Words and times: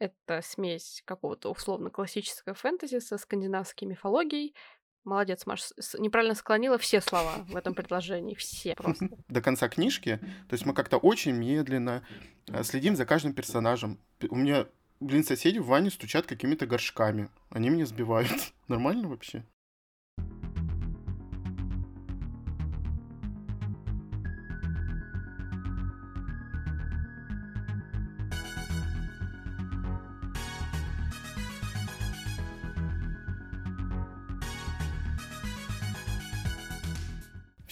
Это 0.00 0.40
смесь 0.42 1.02
какого-то 1.04 1.50
условно-классического 1.52 2.54
фэнтези 2.54 3.00
со 3.00 3.18
скандинавской 3.18 3.86
мифологией. 3.86 4.54
Молодец, 5.04 5.44
Маш, 5.44 5.72
неправильно 5.98 6.34
склонила 6.34 6.78
все 6.78 7.02
слова 7.02 7.44
в 7.48 7.54
этом 7.54 7.74
предложении, 7.76 8.34
все 8.34 8.74
просто. 8.74 9.10
До 9.28 9.42
конца 9.42 9.68
книжки, 9.68 10.18
то 10.48 10.54
есть 10.54 10.64
мы 10.64 10.72
как-то 10.72 10.96
очень 10.96 11.32
медленно 11.32 12.02
э, 12.48 12.62
следим 12.64 12.96
за 12.96 13.04
каждым 13.04 13.34
персонажем. 13.34 14.00
У 14.30 14.36
меня, 14.36 14.66
блин, 15.00 15.22
соседи 15.22 15.58
в 15.58 15.66
ванне 15.66 15.90
стучат 15.90 16.26
какими-то 16.26 16.66
горшками. 16.66 17.28
Они 17.50 17.68
меня 17.68 17.84
сбивают. 17.84 18.30
Нормально 18.68 19.08
вообще? 19.08 19.44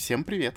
Всем 0.09 0.25
привет! 0.25 0.57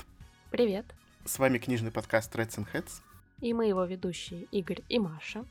Привет! 0.50 0.86
С 1.26 1.38
вами 1.38 1.58
книжный 1.58 1.90
подкаст 1.90 2.34
Reds 2.34 2.56
and 2.56 2.66
Heads. 2.72 3.02
И 3.42 3.52
мы 3.52 3.66
его 3.66 3.84
ведущие 3.84 4.44
Игорь 4.50 4.80
и 4.88 4.98
Маша. 4.98 5.44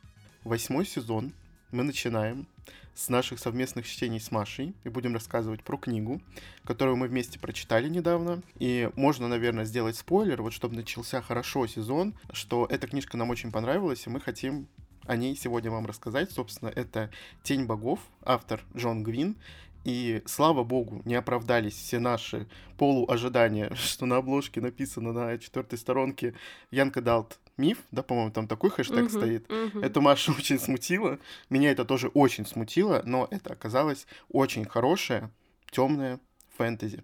Восьмой 0.43 0.87
сезон. 0.87 1.33
Мы 1.71 1.83
начинаем 1.83 2.47
с 2.95 3.09
наших 3.09 3.37
совместных 3.37 3.85
чтений 3.85 4.19
с 4.19 4.31
Машей 4.31 4.73
и 4.83 4.89
будем 4.89 5.13
рассказывать 5.13 5.63
про 5.63 5.77
книгу, 5.77 6.19
которую 6.63 6.97
мы 6.97 7.09
вместе 7.09 7.37
прочитали 7.37 7.89
недавно. 7.89 8.41
И 8.55 8.89
можно, 8.95 9.27
наверное, 9.27 9.65
сделать 9.65 9.95
спойлер, 9.95 10.41
вот 10.41 10.53
чтобы 10.53 10.77
начался 10.77 11.21
хорошо 11.21 11.67
сезон, 11.67 12.15
что 12.33 12.65
эта 12.71 12.87
книжка 12.87 13.17
нам 13.17 13.29
очень 13.29 13.51
понравилась, 13.51 14.07
и 14.07 14.09
мы 14.09 14.19
хотим 14.19 14.67
о 15.05 15.15
ней 15.15 15.35
сегодня 15.35 15.69
вам 15.69 15.85
рассказать. 15.85 16.31
Собственно, 16.31 16.69
это 16.69 17.11
«Тень 17.43 17.65
богов», 17.65 17.99
автор 18.23 18.63
Джон 18.75 19.03
Гвин. 19.03 19.35
И 19.83 20.21
слава 20.25 20.63
богу, 20.63 21.01
не 21.05 21.15
оправдались 21.15 21.73
все 21.73 21.99
наши 21.99 22.47
полуожидания, 22.77 23.73
что 23.75 24.05
на 24.05 24.17
обложке 24.17 24.61
написано 24.61 25.11
на 25.11 25.37
четвертой 25.37 25.79
сторонке 25.79 26.35
Янка 26.69 27.01
Далт 27.01 27.39
миф, 27.57 27.79
да, 27.91 28.03
по-моему, 28.03 28.31
там 28.31 28.47
такой 28.47 28.69
хэштег 28.69 29.05
uh-huh, 29.05 29.09
стоит. 29.09 29.47
Uh-huh. 29.47 29.85
Это 29.85 30.01
Маша 30.01 30.31
очень 30.37 30.59
смутило. 30.59 31.19
Меня 31.49 31.71
это 31.71 31.85
тоже 31.85 32.09
очень 32.09 32.45
смутило, 32.45 33.01
но 33.05 33.27
это 33.29 33.53
оказалось 33.53 34.07
очень 34.29 34.65
хорошее, 34.65 35.29
темное 35.69 36.19
фэнтези. 36.57 37.03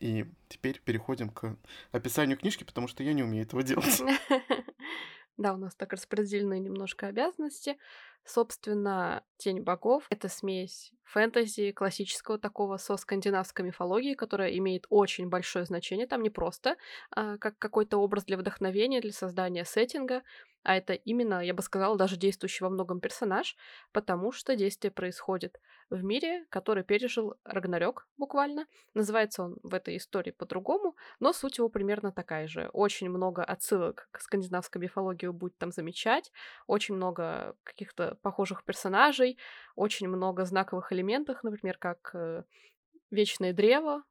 И 0.00 0.26
теперь 0.48 0.80
переходим 0.84 1.28
к 1.28 1.56
описанию 1.92 2.36
книжки, 2.36 2.64
потому 2.64 2.88
что 2.88 3.02
я 3.02 3.12
не 3.12 3.22
умею 3.22 3.44
этого 3.44 3.62
делать. 3.62 4.02
Да, 5.38 5.54
у 5.54 5.56
нас 5.56 5.74
так 5.74 5.94
распределены 5.94 6.58
немножко 6.58 7.06
обязанности. 7.06 7.78
Собственно, 8.24 9.24
«Тень 9.36 9.62
богов»— 9.62 10.06
это 10.10 10.28
смесь 10.28 10.92
фэнтези 11.04 11.72
классического 11.72 12.38
такого 12.38 12.78
со 12.78 12.96
скандинавской 12.96 13.64
мифологией, 13.66 14.14
которая 14.14 14.56
имеет 14.56 14.86
очень 14.88 15.28
большое 15.28 15.64
значение. 15.66 16.06
Там 16.06 16.22
не 16.22 16.30
просто 16.30 16.76
а, 17.10 17.36
как 17.38 17.58
какой-то 17.58 17.98
образ 17.98 18.24
для 18.24 18.38
вдохновения, 18.38 19.00
для 19.00 19.12
создания 19.12 19.64
сеттинга, 19.64 20.22
а 20.62 20.76
это 20.76 20.94
именно, 20.94 21.44
я 21.44 21.54
бы 21.54 21.62
сказала, 21.62 21.96
даже 21.98 22.16
действующий 22.16 22.64
во 22.64 22.70
многом 22.70 23.00
персонаж, 23.00 23.56
потому 23.92 24.30
что 24.32 24.54
действие 24.54 24.92
происходит 24.92 25.60
в 25.90 26.02
мире, 26.04 26.46
который 26.50 26.84
пережил 26.84 27.34
Рагнарёк 27.44 28.06
буквально. 28.16 28.66
Называется 28.94 29.42
он 29.42 29.58
в 29.62 29.74
этой 29.74 29.96
истории 29.96 30.30
по-другому, 30.30 30.96
но 31.20 31.32
суть 31.32 31.58
его 31.58 31.68
примерно 31.68 32.12
такая 32.12 32.46
же. 32.46 32.70
Очень 32.72 33.10
много 33.10 33.42
отсылок 33.44 34.08
к 34.12 34.20
скандинавской 34.20 34.80
мифологии 34.80 35.26
вы 35.26 35.32
будете 35.32 35.58
там 35.58 35.72
замечать, 35.72 36.30
очень 36.66 36.94
много 36.94 37.56
каких-то 37.64 38.11
похожих 38.14 38.64
персонажей, 38.64 39.38
очень 39.76 40.08
много 40.08 40.44
знаковых 40.44 40.92
элементов, 40.92 41.42
например, 41.42 41.78
как 41.78 42.10
э, 42.14 42.42
Вечное 43.12 43.52
древо, 43.52 44.04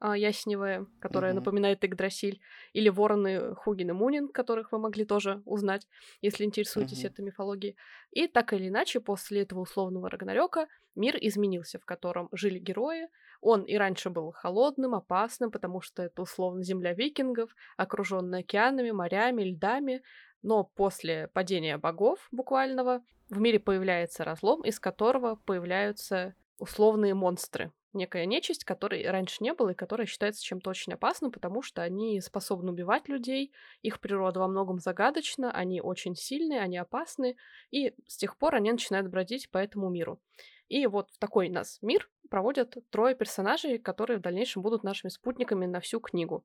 ясневая, 0.00 0.86
которая 1.00 1.32
mm-hmm. 1.32 1.36
напоминает 1.36 1.84
Игдрасиль, 1.84 2.40
или 2.72 2.88
вороны 2.88 3.54
Хугин 3.54 3.90
и 3.90 3.92
Мунин, 3.92 4.28
которых 4.28 4.72
вы 4.72 4.78
могли 4.78 5.04
тоже 5.04 5.42
узнать, 5.44 5.86
если 6.20 6.44
интересуетесь 6.44 7.04
mm-hmm. 7.04 7.08
этой 7.08 7.24
мифологией. 7.24 7.76
И 8.10 8.26
так 8.26 8.52
или 8.52 8.68
иначе, 8.68 9.00
после 9.00 9.42
этого 9.42 9.60
условного 9.60 10.10
Рагнарёка 10.10 10.66
мир 10.94 11.16
изменился, 11.20 11.78
в 11.78 11.84
котором 11.84 12.28
жили 12.32 12.58
герои. 12.58 13.08
Он 13.40 13.62
и 13.62 13.76
раньше 13.76 14.10
был 14.10 14.32
холодным, 14.32 14.94
опасным, 14.94 15.50
потому 15.50 15.80
что 15.80 16.02
это 16.02 16.22
условно 16.22 16.62
земля 16.62 16.92
викингов, 16.92 17.54
окруженная 17.76 18.40
океанами, 18.40 18.90
морями, 18.90 19.44
льдами. 19.44 20.02
Но 20.42 20.64
после 20.64 21.28
падения 21.28 21.78
богов 21.78 22.28
буквального 22.32 23.02
в 23.30 23.38
мире 23.38 23.58
появляется 23.58 24.24
разлом, 24.24 24.62
из 24.62 24.78
которого 24.80 25.36
появляются 25.36 26.34
условные 26.58 27.14
монстры, 27.14 27.72
некая 27.92 28.26
нечисть, 28.26 28.64
которой 28.64 29.08
раньше 29.08 29.38
не 29.40 29.52
было 29.52 29.70
и 29.70 29.74
которая 29.74 30.06
считается 30.06 30.42
чем-то 30.42 30.70
очень 30.70 30.92
опасным, 30.92 31.32
потому 31.32 31.62
что 31.62 31.82
они 31.82 32.20
способны 32.20 32.72
убивать 32.72 33.08
людей, 33.08 33.52
их 33.82 34.00
природа 34.00 34.40
во 34.40 34.48
многом 34.48 34.78
загадочна, 34.78 35.50
они 35.52 35.80
очень 35.80 36.14
сильные, 36.14 36.60
они 36.60 36.78
опасны, 36.78 37.36
и 37.70 37.94
с 38.06 38.16
тех 38.16 38.36
пор 38.36 38.54
они 38.54 38.72
начинают 38.72 39.08
бродить 39.08 39.50
по 39.50 39.58
этому 39.58 39.88
миру. 39.88 40.20
И 40.68 40.86
вот 40.86 41.10
в 41.10 41.18
такой 41.18 41.48
нас 41.48 41.78
мир 41.82 42.08
проводят 42.30 42.76
трое 42.90 43.14
персонажей, 43.16 43.78
которые 43.78 44.18
в 44.18 44.22
дальнейшем 44.22 44.62
будут 44.62 44.84
нашими 44.84 45.10
спутниками 45.10 45.66
на 45.66 45.80
всю 45.80 46.00
книгу. 46.00 46.44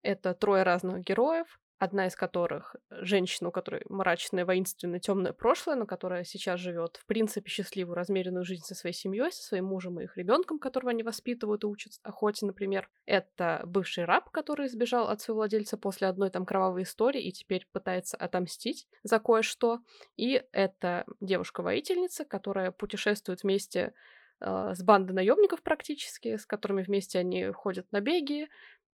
Это 0.00 0.32
трое 0.32 0.62
разных 0.62 1.02
героев, 1.02 1.58
одна 1.78 2.06
из 2.06 2.16
которых 2.16 2.76
женщина, 2.90 3.48
у 3.48 3.52
которой 3.52 3.82
мрачное, 3.88 4.44
воинственное, 4.44 5.00
темное 5.00 5.32
прошлое, 5.32 5.76
но 5.76 5.86
которая 5.86 6.24
сейчас 6.24 6.60
живет, 6.60 6.98
в 6.98 7.06
принципе, 7.06 7.50
счастливую, 7.50 7.94
размеренную 7.94 8.44
жизнь 8.44 8.64
со 8.64 8.74
своей 8.74 8.94
семьей, 8.94 9.32
со 9.32 9.42
своим 9.42 9.66
мужем 9.66 10.00
и 10.00 10.04
их 10.04 10.16
ребенком, 10.16 10.58
которого 10.58 10.90
они 10.90 11.02
воспитывают 11.02 11.64
и 11.64 11.66
учат 11.66 11.92
охоте, 12.02 12.46
например. 12.46 12.88
Это 13.06 13.62
бывший 13.66 14.04
раб, 14.04 14.30
который 14.30 14.68
сбежал 14.68 15.08
от 15.08 15.20
своего 15.20 15.40
владельца 15.40 15.76
после 15.76 16.08
одной 16.08 16.30
там 16.30 16.46
кровавой 16.46 16.82
истории 16.82 17.22
и 17.22 17.32
теперь 17.32 17.66
пытается 17.72 18.16
отомстить 18.16 18.86
за 19.02 19.18
кое-что. 19.18 19.80
И 20.16 20.42
это 20.52 21.04
девушка-воительница, 21.20 22.24
которая 22.24 22.70
путешествует 22.70 23.42
вместе 23.42 23.94
э, 24.40 24.74
с 24.74 24.82
бандой 24.82 25.12
наемников 25.12 25.62
практически, 25.62 26.36
с 26.36 26.46
которыми 26.46 26.82
вместе 26.82 27.18
они 27.18 27.50
ходят 27.50 27.90
на 27.92 28.00
беги, 28.00 28.48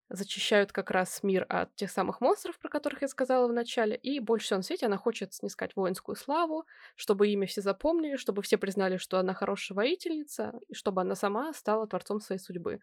зачищают 0.09 0.73
как 0.73 0.91
раз 0.91 1.23
мир 1.23 1.47
от 1.49 1.75
тех 1.77 1.91
самых 1.91 2.21
монстров, 2.21 2.59
про 2.59 2.69
которых 2.69 3.03
я 3.03 3.09
сказала 3.09 3.49
в 3.49 3.53
начале, 3.53 3.97
и 3.97 4.21
больше 4.21 4.47
всего 4.47 4.59
на 4.59 4.63
свете 4.63 4.87
она 4.87 4.97
хочет 4.97 5.35
снискать 5.35 5.75
воинскую 5.77 6.17
славу, 6.17 6.67
чтобы 6.97 7.29
имя 7.29 7.47
все 7.47 7.63
запомнили, 7.63 8.17
чтобы 8.17 8.43
все 8.43 8.59
признали, 8.59 8.97
что 8.97 9.19
она 9.19 9.35
хорошая 9.35 9.77
воительница, 9.77 10.53
и 10.69 10.75
чтобы 10.75 11.01
она 11.01 11.15
сама 11.15 11.53
стала 11.53 11.87
творцом 11.87 12.21
своей 12.21 12.41
судьбы. 12.41 12.81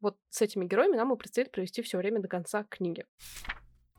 Вот 0.00 0.16
с 0.28 0.42
этими 0.42 0.64
героями 0.64 0.96
нам 0.96 1.12
и 1.12 1.16
предстоит 1.16 1.50
провести 1.50 1.82
все 1.82 1.98
время 1.98 2.20
до 2.20 2.28
конца 2.28 2.64
книги. 2.64 3.04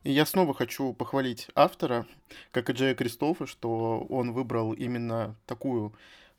И 0.03 0.11
я 0.11 0.25
снова 0.25 0.53
хочу 0.53 0.93
похвалить 0.93 1.49
автора, 1.55 2.07
как 2.51 2.69
и 2.69 2.73
Джея 2.73 2.95
Кристофа, 2.95 3.45
что 3.45 4.05
он 4.09 4.31
выбрал 4.31 4.71
именно 4.71 5.35
такую 5.45 5.93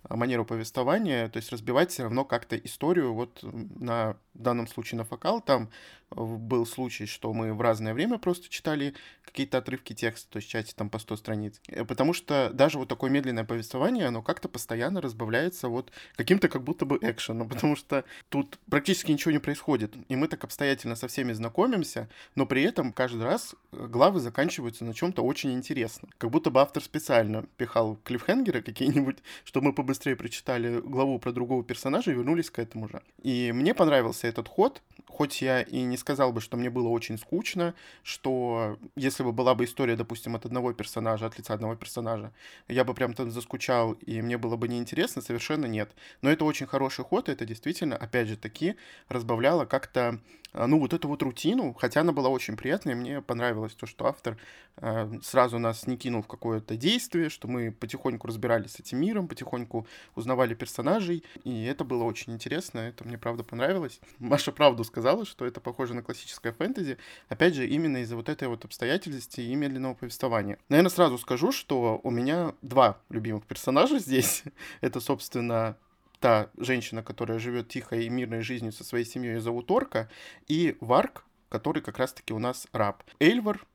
манеру 0.08 0.44
повествования, 0.44 1.28
то 1.28 1.36
есть 1.38 1.50
разбивать 1.52 1.90
все 1.90 2.04
равно 2.04 2.24
как-то 2.24 2.56
историю 2.56 3.12
вот 3.14 3.40
на 3.42 4.16
в 4.34 4.42
данном 4.42 4.66
случае 4.66 4.98
на 4.98 5.04
фокал. 5.04 5.40
Там 5.40 5.70
был 6.10 6.66
случай, 6.66 7.06
что 7.06 7.32
мы 7.32 7.54
в 7.54 7.60
разное 7.60 7.94
время 7.94 8.18
просто 8.18 8.48
читали 8.48 8.94
какие-то 9.24 9.58
отрывки 9.58 9.92
текста, 9.92 10.28
то 10.32 10.36
есть 10.38 10.48
чате 10.48 10.72
там 10.74 10.90
по 10.90 10.98
100 10.98 11.16
страниц. 11.16 11.60
Э, 11.68 11.84
потому 11.84 12.12
что 12.12 12.50
даже 12.52 12.78
вот 12.78 12.88
такое 12.88 13.10
медленное 13.10 13.44
повествование, 13.44 14.06
оно 14.06 14.22
как-то 14.22 14.48
постоянно 14.48 15.00
разбавляется 15.00 15.68
вот 15.68 15.92
каким-то 16.16 16.48
как 16.48 16.64
будто 16.64 16.84
бы 16.84 16.98
экшеном, 17.00 17.48
потому 17.50 17.76
что 17.76 18.04
тут 18.28 18.58
практически 18.68 19.12
ничего 19.12 19.30
не 19.30 19.38
происходит. 19.38 19.94
И 20.08 20.16
мы 20.16 20.26
так 20.26 20.42
обстоятельно 20.42 20.96
со 20.96 21.06
всеми 21.06 21.32
знакомимся, 21.32 22.08
но 22.34 22.44
при 22.44 22.62
этом 22.62 22.92
каждый 22.92 23.22
раз 23.22 23.54
э, 23.70 23.86
главы 23.86 24.18
заканчиваются 24.18 24.84
на 24.84 24.94
чем-то 24.94 25.22
очень 25.22 25.52
интересном. 25.52 26.10
Как 26.18 26.30
будто 26.30 26.50
бы 26.50 26.60
автор 26.60 26.82
специально 26.82 27.44
пихал 27.56 27.96
клиффхенгеры 28.02 28.62
какие-нибудь, 28.62 29.18
чтобы 29.44 29.68
мы 29.68 29.74
побыстрее 29.90 30.14
прочитали 30.14 30.80
главу 30.80 31.18
про 31.18 31.32
другого 31.32 31.64
персонажа 31.64 32.12
и 32.12 32.14
вернулись 32.14 32.48
к 32.48 32.60
этому 32.60 32.88
же. 32.88 33.02
И 33.24 33.50
мне 33.50 33.74
понравился 33.74 34.28
этот 34.28 34.46
ход, 34.46 34.82
хоть 35.08 35.42
я 35.42 35.62
и 35.62 35.82
не 35.82 35.96
сказал 35.96 36.32
бы, 36.32 36.40
что 36.40 36.56
мне 36.56 36.70
было 36.70 36.86
очень 36.88 37.18
скучно, 37.18 37.74
что 38.04 38.78
если 38.94 39.24
бы 39.24 39.32
была 39.32 39.56
бы 39.56 39.64
история, 39.64 39.96
допустим, 39.96 40.36
от 40.36 40.46
одного 40.46 40.72
персонажа, 40.72 41.26
от 41.26 41.38
лица 41.38 41.54
одного 41.54 41.74
персонажа, 41.74 42.32
я 42.68 42.84
бы 42.84 42.94
прям 42.94 43.14
там 43.14 43.32
заскучал, 43.32 43.94
и 44.06 44.22
мне 44.22 44.38
было 44.38 44.56
бы 44.56 44.68
неинтересно, 44.68 45.22
совершенно 45.22 45.66
нет. 45.66 45.90
Но 46.22 46.30
это 46.30 46.44
очень 46.44 46.66
хороший 46.66 47.04
ход, 47.04 47.28
и 47.28 47.32
это 47.32 47.44
действительно, 47.44 47.96
опять 47.96 48.28
же 48.28 48.36
таки, 48.36 48.76
разбавляло 49.08 49.64
как-то 49.64 50.20
ну, 50.52 50.78
вот 50.78 50.92
эту 50.92 51.08
вот 51.08 51.22
рутину, 51.22 51.74
хотя 51.74 52.00
она 52.00 52.12
была 52.12 52.28
очень 52.28 52.56
приятная, 52.56 52.94
мне 52.94 53.20
понравилось 53.20 53.74
то, 53.74 53.86
что 53.86 54.06
автор 54.06 54.36
э, 54.76 55.10
сразу 55.22 55.58
нас 55.58 55.86
не 55.86 55.96
кинул 55.96 56.22
в 56.22 56.26
какое-то 56.26 56.76
действие, 56.76 57.28
что 57.28 57.48
мы 57.48 57.70
потихоньку 57.72 58.26
разбирались 58.26 58.72
с 58.72 58.80
этим 58.80 59.00
миром, 59.00 59.28
потихоньку 59.28 59.86
узнавали 60.14 60.54
персонажей, 60.54 61.24
и 61.44 61.64
это 61.64 61.84
было 61.84 62.04
очень 62.04 62.32
интересно, 62.32 62.80
это 62.80 63.04
мне 63.04 63.18
правда 63.18 63.44
понравилось. 63.44 64.00
Маша 64.18 64.52
правду 64.52 64.84
сказала, 64.84 65.24
что 65.24 65.46
это 65.46 65.60
похоже 65.60 65.94
на 65.94 66.02
классическое 66.02 66.52
фэнтези, 66.52 66.98
опять 67.28 67.54
же, 67.54 67.66
именно 67.66 67.98
из-за 67.98 68.16
вот 68.16 68.28
этой 68.28 68.48
вот 68.48 68.64
обстоятельности 68.64 69.40
и 69.40 69.54
медленного 69.54 69.94
повествования. 69.94 70.58
Наверное, 70.68 70.90
сразу 70.90 71.18
скажу, 71.18 71.52
что 71.52 72.00
у 72.02 72.10
меня 72.10 72.54
два 72.62 72.98
любимых 73.08 73.46
персонажа 73.46 73.98
здесь. 74.00 74.44
это, 74.80 75.00
собственно, 75.00 75.76
та 76.20 76.50
женщина, 76.56 77.02
которая 77.02 77.38
живет 77.38 77.68
тихой 77.68 78.04
и 78.04 78.10
мирной 78.10 78.42
жизнью 78.42 78.72
со 78.72 78.84
своей 78.84 79.04
семьей, 79.04 79.40
зовут 79.40 79.70
Орка, 79.70 80.08
и 80.46 80.76
Варк, 80.80 81.24
который 81.48 81.82
как 81.82 81.98
раз-таки 81.98 82.32
у 82.32 82.38
нас 82.38 82.66
раб. 82.72 83.02
Эльвар, 83.18 83.66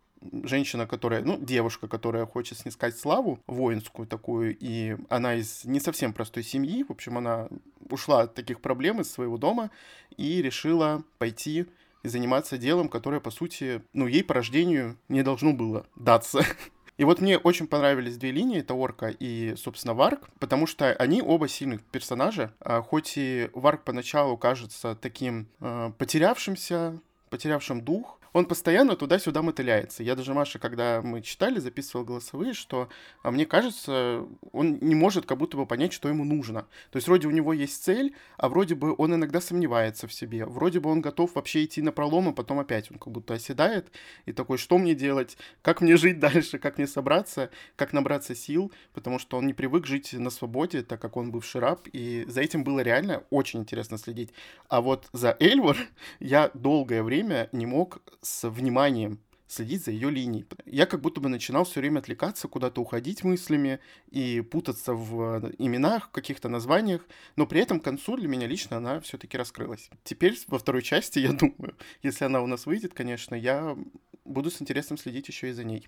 женщина, 0.44 0.88
которая, 0.88 1.24
ну, 1.24 1.38
девушка, 1.40 1.88
которая 1.88 2.26
хочет 2.26 2.58
снискать 2.58 2.98
славу 2.98 3.40
воинскую 3.48 4.08
такую, 4.08 4.56
и 4.60 4.96
она 5.10 5.36
из 5.36 5.66
не 5.66 5.80
совсем 5.80 6.14
простой 6.14 6.44
семьи, 6.44 6.84
в 6.84 6.92
общем, 6.92 7.18
она 7.18 7.50
ушла 7.90 8.22
от 8.22 8.36
таких 8.36 8.62
проблем 8.62 9.02
из 9.02 9.12
своего 9.12 9.38
дома 9.38 9.72
и 10.18 10.42
решила 10.42 11.04
пойти 11.18 11.66
и 12.04 12.08
заниматься 12.08 12.58
делом, 12.58 12.88
которое, 12.90 13.20
по 13.20 13.32
сути, 13.32 13.82
ну, 13.94 14.08
ей 14.08 14.24
по 14.24 14.36
рождению 14.36 14.98
не 15.10 15.24
должно 15.24 15.54
было 15.54 15.86
даться. 15.96 16.44
И 16.98 17.04
вот 17.04 17.20
мне 17.20 17.38
очень 17.38 17.68
понравились 17.68 18.18
две 18.18 18.32
линии, 18.32 18.60
это 18.60 18.74
Орка 18.74 19.08
и, 19.08 19.56
собственно, 19.58 19.94
Варк, 19.94 20.30
потому 20.40 20.66
что 20.66 20.94
они 20.94 21.22
оба 21.22 21.48
сильных 21.50 21.82
персонажа, 21.84 22.54
а 22.62 22.82
хоть 22.82 23.14
и 23.18 23.50
Варк 23.54 23.84
поначалу 23.84 24.38
кажется 24.38 24.96
таким 24.96 25.48
э, 25.60 25.92
потерявшимся, 25.98 27.00
потерявшим 27.30 27.82
дух, 27.82 28.20
он 28.36 28.48
постоянно 28.48 28.98
туда-сюда 28.98 29.42
мотыляется. 29.42 30.04
Я 30.04 30.14
даже 30.14 30.34
Маша, 30.34 30.60
когда 30.60 31.02
мы 31.02 31.22
читали, 31.22 31.58
записывал 31.60 32.04
голосовые, 32.04 32.54
что 32.54 32.90
а 33.24 33.32
мне 33.32 33.46
кажется, 33.46 34.28
он 34.52 34.78
не 34.82 34.94
может 34.94 35.26
как 35.26 35.38
будто 35.38 35.56
бы 35.56 35.66
понять, 35.66 35.94
что 35.94 36.10
ему 36.10 36.26
нужно. 36.26 36.64
То 36.92 36.98
есть 36.98 37.08
вроде 37.08 37.30
у 37.30 37.32
него 37.32 37.54
есть 37.54 37.82
цель, 37.82 38.14
а 38.36 38.50
вроде 38.50 38.76
бы 38.76 38.94
он 38.98 39.16
иногда 39.16 39.40
сомневается 39.40 40.10
в 40.10 40.14
себе. 40.14 40.46
Вроде 40.46 40.82
бы 40.82 40.90
он 40.90 41.00
готов 41.00 41.34
вообще 41.34 41.64
идти 41.64 41.82
на 41.82 41.94
пролом, 41.94 42.28
а 42.28 42.34
потом 42.34 42.60
опять 42.60 42.92
он 42.92 42.98
как 42.98 43.14
будто 43.14 43.36
оседает 43.36 43.90
и 44.26 44.34
такой, 44.34 44.58
что 44.58 44.78
мне 44.78 44.96
делать, 44.96 45.38
как 45.62 45.80
мне 45.80 45.96
жить 45.96 46.20
дальше, 46.20 46.60
как 46.60 46.78
мне 46.78 46.88
собраться, 46.88 47.52
как 47.78 47.94
набраться 47.94 48.36
сил, 48.36 48.70
потому 48.94 49.18
что 49.18 49.38
он 49.38 49.48
не 49.48 49.54
привык 49.54 49.86
жить 49.86 50.12
на 50.12 50.30
свободе, 50.30 50.84
так 50.84 51.00
как 51.00 51.16
он 51.16 51.32
бывший 51.32 51.62
раб, 51.62 51.88
и 51.94 52.26
за 52.28 52.42
этим 52.42 52.66
было 52.66 52.82
реально 52.82 53.24
очень 53.30 53.62
интересно 53.62 53.98
следить. 53.98 54.32
А 54.68 54.82
вот 54.82 55.08
за 55.14 55.38
Эльвар 55.40 55.78
я 56.20 56.52
долгое 56.54 57.02
время 57.02 57.48
не 57.54 57.66
мог 57.66 58.02
с 58.26 58.50
вниманием 58.50 59.20
следить 59.48 59.86
за 59.86 59.92
ее 59.92 60.10
линией. 60.10 60.46
Я 60.66 60.88
как 60.88 61.02
будто 61.02 61.22
бы 61.22 61.30
начинал 61.30 61.66
все 61.66 61.80
время 61.80 62.00
отвлекаться, 62.00 62.48
куда-то 62.48 62.82
уходить 62.82 63.24
мыслями 63.24 63.80
и 64.10 64.42
путаться 64.42 64.94
в 64.94 65.52
именах, 65.60 66.10
каких-то 66.12 66.50
названиях, 66.50 67.06
но 67.36 67.46
при 67.46 67.62
этом 67.62 67.80
к 67.80 67.84
концу 67.84 68.18
для 68.18 68.28
меня 68.28 68.48
лично 68.48 68.78
она 68.78 69.00
все-таки 69.02 69.38
раскрылась. 69.38 69.90
Теперь 70.04 70.36
во 70.48 70.58
второй 70.58 70.82
части, 70.82 71.20
я 71.30 71.32
думаю, 71.32 71.76
если 72.02 72.26
она 72.26 72.42
у 72.42 72.48
нас 72.48 72.66
выйдет, 72.66 72.94
конечно, 72.94 73.36
я 73.36 73.78
буду 74.24 74.50
с 74.50 74.62
интересом 74.62 74.98
следить 74.98 75.28
еще 75.28 75.50
и 75.50 75.54
за 75.54 75.64
ней. 75.64 75.88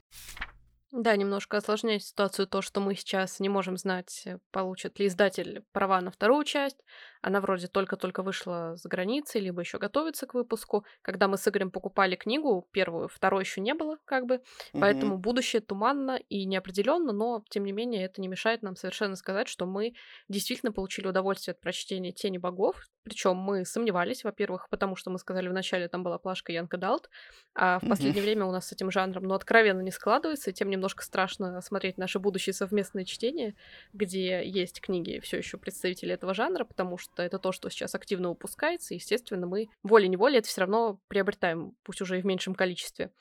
Да, 0.92 1.18
немножко 1.18 1.58
осложняет 1.58 2.04
ситуацию 2.04 2.48
то, 2.48 2.62
что 2.62 2.80
мы 2.80 2.96
сейчас 2.96 3.42
не 3.42 3.50
можем 3.50 3.76
знать, 3.76 4.22
э, 4.26 4.40
получит 4.52 5.00
ли 5.00 5.08
издатель 5.08 5.66
права 5.74 6.00
на 6.00 6.12
вторую 6.12 6.46
часть. 6.46 6.78
Она 7.22 7.42
вроде 7.42 7.68
только-только 7.68 8.24
вышла 8.24 8.78
за 8.78 8.88
границей, 8.88 9.42
либо 9.42 9.60
еще 9.60 9.80
готовится 9.80 10.28
к 10.28 10.34
выпуску. 10.34 10.86
Когда 11.02 11.28
мы 11.28 11.38
с 11.38 11.46
Игорем 11.46 11.72
покупали 11.72 12.16
книгу, 12.16 12.70
первую, 12.72 13.10
второй 13.10 13.44
еще 13.44 13.60
не 13.60 13.74
было, 13.74 13.98
как 14.06 14.28
бы. 14.28 14.36
Угу. 14.36 14.80
Поэтому 14.80 15.18
будущее 15.18 15.62
туманно 15.62 16.20
и 16.30 16.46
неопределенно, 16.46 17.12
но 17.12 17.44
тем 17.50 17.66
не 17.66 17.74
менее 17.74 18.06
это 18.06 18.22
не 18.22 18.30
мешает 18.30 18.62
нам 18.62 18.78
совершенно 18.78 19.18
сказать, 19.18 19.50
что 19.50 19.66
мы 19.66 19.94
действительно 20.30 20.72
получили 20.72 21.08
удовольствие 21.08 21.52
от 21.52 21.60
прочтения 21.60 22.14
Тени 22.14 22.38
богов. 22.38 22.82
Причем 23.04 23.36
мы 23.36 23.66
сомневались, 23.66 24.24
во-первых, 24.24 24.68
потому 24.70 24.96
что 24.96 25.10
мы 25.10 25.20
сказали 25.20 25.48
вначале, 25.50 25.88
там 25.88 26.04
была 26.04 26.18
плашка 26.18 26.52
Янка 26.52 26.78
Далт, 26.78 27.10
а 27.56 27.80
в 27.80 27.88
последнее 27.88 28.22
время 28.22 28.46
у 28.46 28.52
нас 28.52 28.68
с 28.68 28.72
этим 28.74 28.92
жанром, 28.92 29.24
ну, 29.24 29.34
откровенно 29.34 29.82
не 29.82 29.92
складывается, 29.92 30.50
и 30.50 30.54
тем 30.54 30.70
немножко 30.78 31.04
страшно 31.04 31.60
смотреть 31.62 31.98
наши 31.98 32.20
будущие 32.20 32.54
совместные 32.54 33.06
чтения, 33.06 33.56
где 33.94 34.48
есть 34.48 34.82
книги 34.82 35.20
все 35.20 35.38
еще 35.38 35.58
представители 35.58 36.14
этого 36.14 36.34
жанра, 36.34 36.64
потому 36.64 36.98
что 36.98 37.22
это 37.22 37.40
то, 37.40 37.52
что 37.52 37.70
сейчас 37.70 37.96
активно 37.96 38.30
выпускается, 38.30 38.94
и, 38.94 38.98
естественно, 38.98 39.46
мы 39.48 39.70
волей-неволей 39.84 40.40
это 40.40 40.48
все 40.48 40.62
равно 40.62 41.00
приобретаем, 41.08 41.76
пусть 41.84 42.02
уже 42.02 42.20
и 42.20 42.22
в 42.22 42.26
меньшем 42.26 42.56
количестве. 42.56 43.12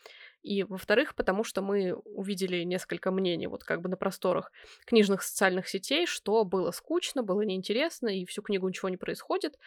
И, 0.43 0.63
во-вторых, 0.63 1.17
потому 1.17 1.43
что 1.43 1.61
мы 1.61 1.95
увидели 1.95 2.63
несколько 2.63 3.11
мнений 3.11 3.49
вот 3.49 3.65
как 3.65 3.81
бы 3.83 3.89
на 3.89 3.97
просторах 3.97 4.53
книжных 4.85 5.23
социальных 5.23 5.69
сетей, 5.69 6.07
что 6.07 6.45
было 6.45 6.71
скучно, 6.71 7.25
было 7.25 7.43
неинтересно, 7.43 8.09
и 8.09 8.25
всю 8.25 8.43
книгу 8.43 8.69
ничего 8.69 8.89
не 8.89 8.97
происходит. 8.97 9.59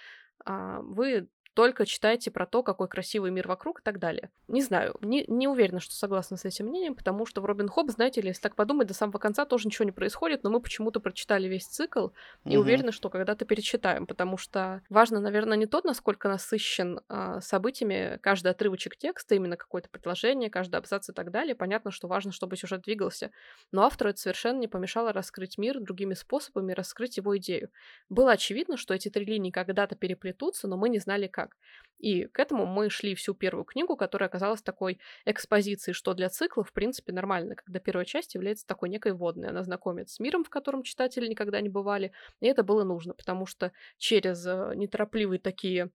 А 0.45 0.79
вы 0.81 1.27
только 1.59 1.85
читайте 1.85 2.31
про 2.31 2.45
то, 2.45 2.63
какой 2.63 2.87
красивый 2.87 3.31
мир 3.31 3.45
вокруг 3.49 3.81
и 3.81 3.83
так 3.83 3.99
далее. 3.99 4.31
Не 4.47 4.61
знаю, 4.61 4.95
не, 5.01 5.25
не 5.27 5.45
уверена, 5.45 5.81
что 5.81 5.93
согласна 5.93 6.37
с 6.37 6.45
этим 6.45 6.67
мнением, 6.67 6.95
потому 6.95 7.25
что 7.25 7.41
в 7.41 7.45
Робин 7.45 7.67
Хоп, 7.67 7.91
знаете 7.91 8.21
ли, 8.21 8.29
если 8.29 8.43
так 8.43 8.55
подумать, 8.55 8.87
до 8.87 8.93
самого 8.93 9.17
конца 9.17 9.43
тоже 9.43 9.67
ничего 9.67 9.83
не 9.83 9.91
происходит, 9.91 10.43
но 10.43 10.51
мы 10.51 10.61
почему-то 10.61 11.01
прочитали 11.01 11.49
весь 11.49 11.65
цикл 11.65 12.11
и 12.45 12.55
угу. 12.55 12.63
уверены, 12.63 12.93
что 12.93 13.09
когда-то 13.09 13.43
перечитаем, 13.43 14.05
потому 14.05 14.37
что 14.37 14.83
важно, 14.89 15.19
наверное, 15.19 15.57
не 15.57 15.65
тот, 15.65 15.83
насколько 15.83 16.29
насыщен 16.29 17.01
а, 17.09 17.41
событиями 17.41 18.19
каждый 18.21 18.53
отрывочек 18.53 18.95
текста, 18.95 19.35
именно 19.35 19.57
какое-то 19.57 19.89
предложение, 19.89 20.49
каждый 20.49 20.77
абзац 20.77 21.09
и 21.09 21.11
так 21.11 21.29
далее. 21.29 21.55
Понятно, 21.55 21.91
что 21.91 22.07
важно, 22.07 22.31
чтобы 22.31 22.55
сюжет 22.55 22.83
двигался, 22.83 23.31
но 23.73 23.83
автору 23.83 24.11
это 24.11 24.19
совершенно 24.21 24.59
не 24.59 24.69
помешало 24.69 25.11
раскрыть 25.11 25.57
мир 25.57 25.81
другими 25.81 26.13
способами, 26.13 26.71
раскрыть 26.71 27.17
его 27.17 27.37
идею. 27.37 27.69
Было 28.07 28.31
очевидно, 28.31 28.77
что 28.77 28.93
эти 28.93 29.09
три 29.09 29.25
линии 29.25 29.51
когда-то 29.51 29.97
переплетутся, 29.97 30.69
но 30.69 30.77
мы 30.77 30.87
не 30.87 30.99
знали 30.99 31.27
как 31.27 31.48
так. 31.49 31.57
И 31.99 32.27
к 32.27 32.39
этому 32.39 32.65
мы 32.65 32.89
шли 32.89 33.13
всю 33.13 33.33
первую 33.33 33.65
книгу, 33.65 33.97
которая 33.97 34.29
оказалась 34.29 34.61
такой 34.61 34.99
экспозицией, 35.25 35.93
что 35.93 36.13
для 36.13 36.29
цикла, 36.29 36.63
в 36.63 36.71
принципе, 36.71 37.11
нормально, 37.11 37.55
когда 37.55 37.79
первая 37.79 38.05
часть 38.05 38.35
является 38.35 38.65
такой 38.65 38.87
некой 38.87 39.11
водной. 39.11 39.49
Она 39.49 39.63
знакомит 39.63 40.09
с 40.09 40.19
миром, 40.19 40.45
в 40.45 40.49
котором 40.49 40.83
читатели 40.83 41.27
никогда 41.27 41.59
не 41.59 41.67
бывали, 41.67 42.13
и 42.39 42.47
это 42.47 42.63
было 42.63 42.85
нужно, 42.85 43.13
потому 43.13 43.45
что 43.45 43.73
через 43.97 44.45
э, 44.45 44.73
неторопливые 44.75 45.39
такие 45.39 45.91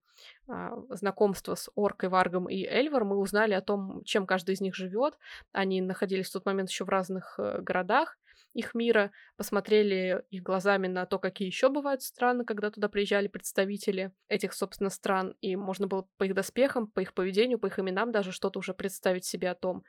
а, 0.47 0.77
знакомства 0.89 1.55
с 1.55 1.71
Оркой, 1.75 2.09
Варгом 2.09 2.47
и 2.49 2.63
Эльвар 2.63 3.03
мы 3.03 3.17
узнали 3.17 3.53
о 3.53 3.61
том, 3.61 4.03
чем 4.03 4.27
каждый 4.27 4.53
из 4.53 4.61
них 4.61 4.75
живет. 4.75 5.17
Они 5.53 5.81
находились 5.81 6.29
в 6.29 6.33
тот 6.33 6.45
момент 6.45 6.69
еще 6.69 6.85
в 6.85 6.89
разных 6.89 7.39
э, 7.39 7.61
городах, 7.61 8.19
их 8.55 8.73
мира, 8.73 9.11
посмотрели 9.37 10.23
их 10.29 10.41
глазами 10.41 10.87
на 10.87 11.05
то, 11.05 11.19
какие 11.19 11.47
еще 11.47 11.69
бывают 11.69 12.01
страны, 12.01 12.45
когда 12.45 12.71
туда 12.71 12.89
приезжали 12.89 13.27
представители 13.27 14.13
этих, 14.29 14.53
собственно, 14.53 14.89
стран, 14.89 15.35
и 15.41 15.55
можно 15.55 15.87
было 15.87 16.07
по 16.17 16.23
их 16.23 16.33
доспехам, 16.33 16.87
по 16.87 17.01
их 17.01 17.13
поведению, 17.13 17.59
по 17.59 17.67
их 17.67 17.77
именам 17.77 18.11
даже 18.11 18.31
что-то 18.31 18.59
уже 18.59 18.73
представить 18.73 19.25
себе 19.25 19.49
о 19.51 19.55
том, 19.55 19.83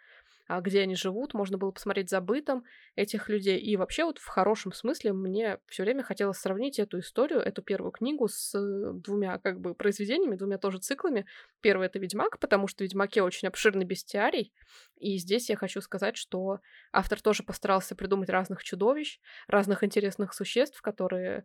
где 0.49 0.83
они 0.83 0.95
живут, 0.95 1.35
можно 1.35 1.59
было 1.59 1.71
посмотреть 1.71 2.11
за 2.11 2.21
бытом 2.21 2.65
этих 2.95 3.29
людей. 3.29 3.59
И 3.59 3.77
вообще 3.77 4.05
вот 4.05 4.19
в 4.19 4.27
хорошем 4.27 4.73
смысле 4.73 5.13
мне 5.13 5.59
все 5.67 5.83
время 5.83 6.03
хотелось 6.03 6.39
сравнить 6.39 6.79
эту 6.79 7.01
историю, 7.01 7.41
эту 7.41 7.63
первую 7.63 7.91
книгу 7.91 8.29
с 8.29 8.55
э, 8.55 8.93
двумя 8.95 9.39
как 9.39 9.61
бы 9.61 9.75
произведениями, 9.75 10.37
двумя 10.37 10.59
тоже 10.59 10.79
циклами. 10.79 11.27
Первый— 11.61 11.87
это 11.89 11.99
«Ведьмак», 11.99 12.39
потому 12.39 12.69
что 12.69 12.79
в 12.79 12.83
«Ведьмаке» 12.83 13.23
очень 13.23 13.49
обширный 13.49 13.85
бестиарий, 13.85 14.53
и 14.97 15.19
здесь 15.19 15.51
я 15.51 15.57
хочу 15.57 15.81
сказать, 15.81 16.17
что 16.17 16.61
автор 16.93 17.21
тоже 17.21 17.43
постарался 17.43 17.95
придумать 17.95 18.31
разных 18.31 18.63
чудовищ, 18.63 19.21
разных 19.49 19.85
интересных 19.85 20.33
существ, 20.33 20.81
которые 20.81 21.45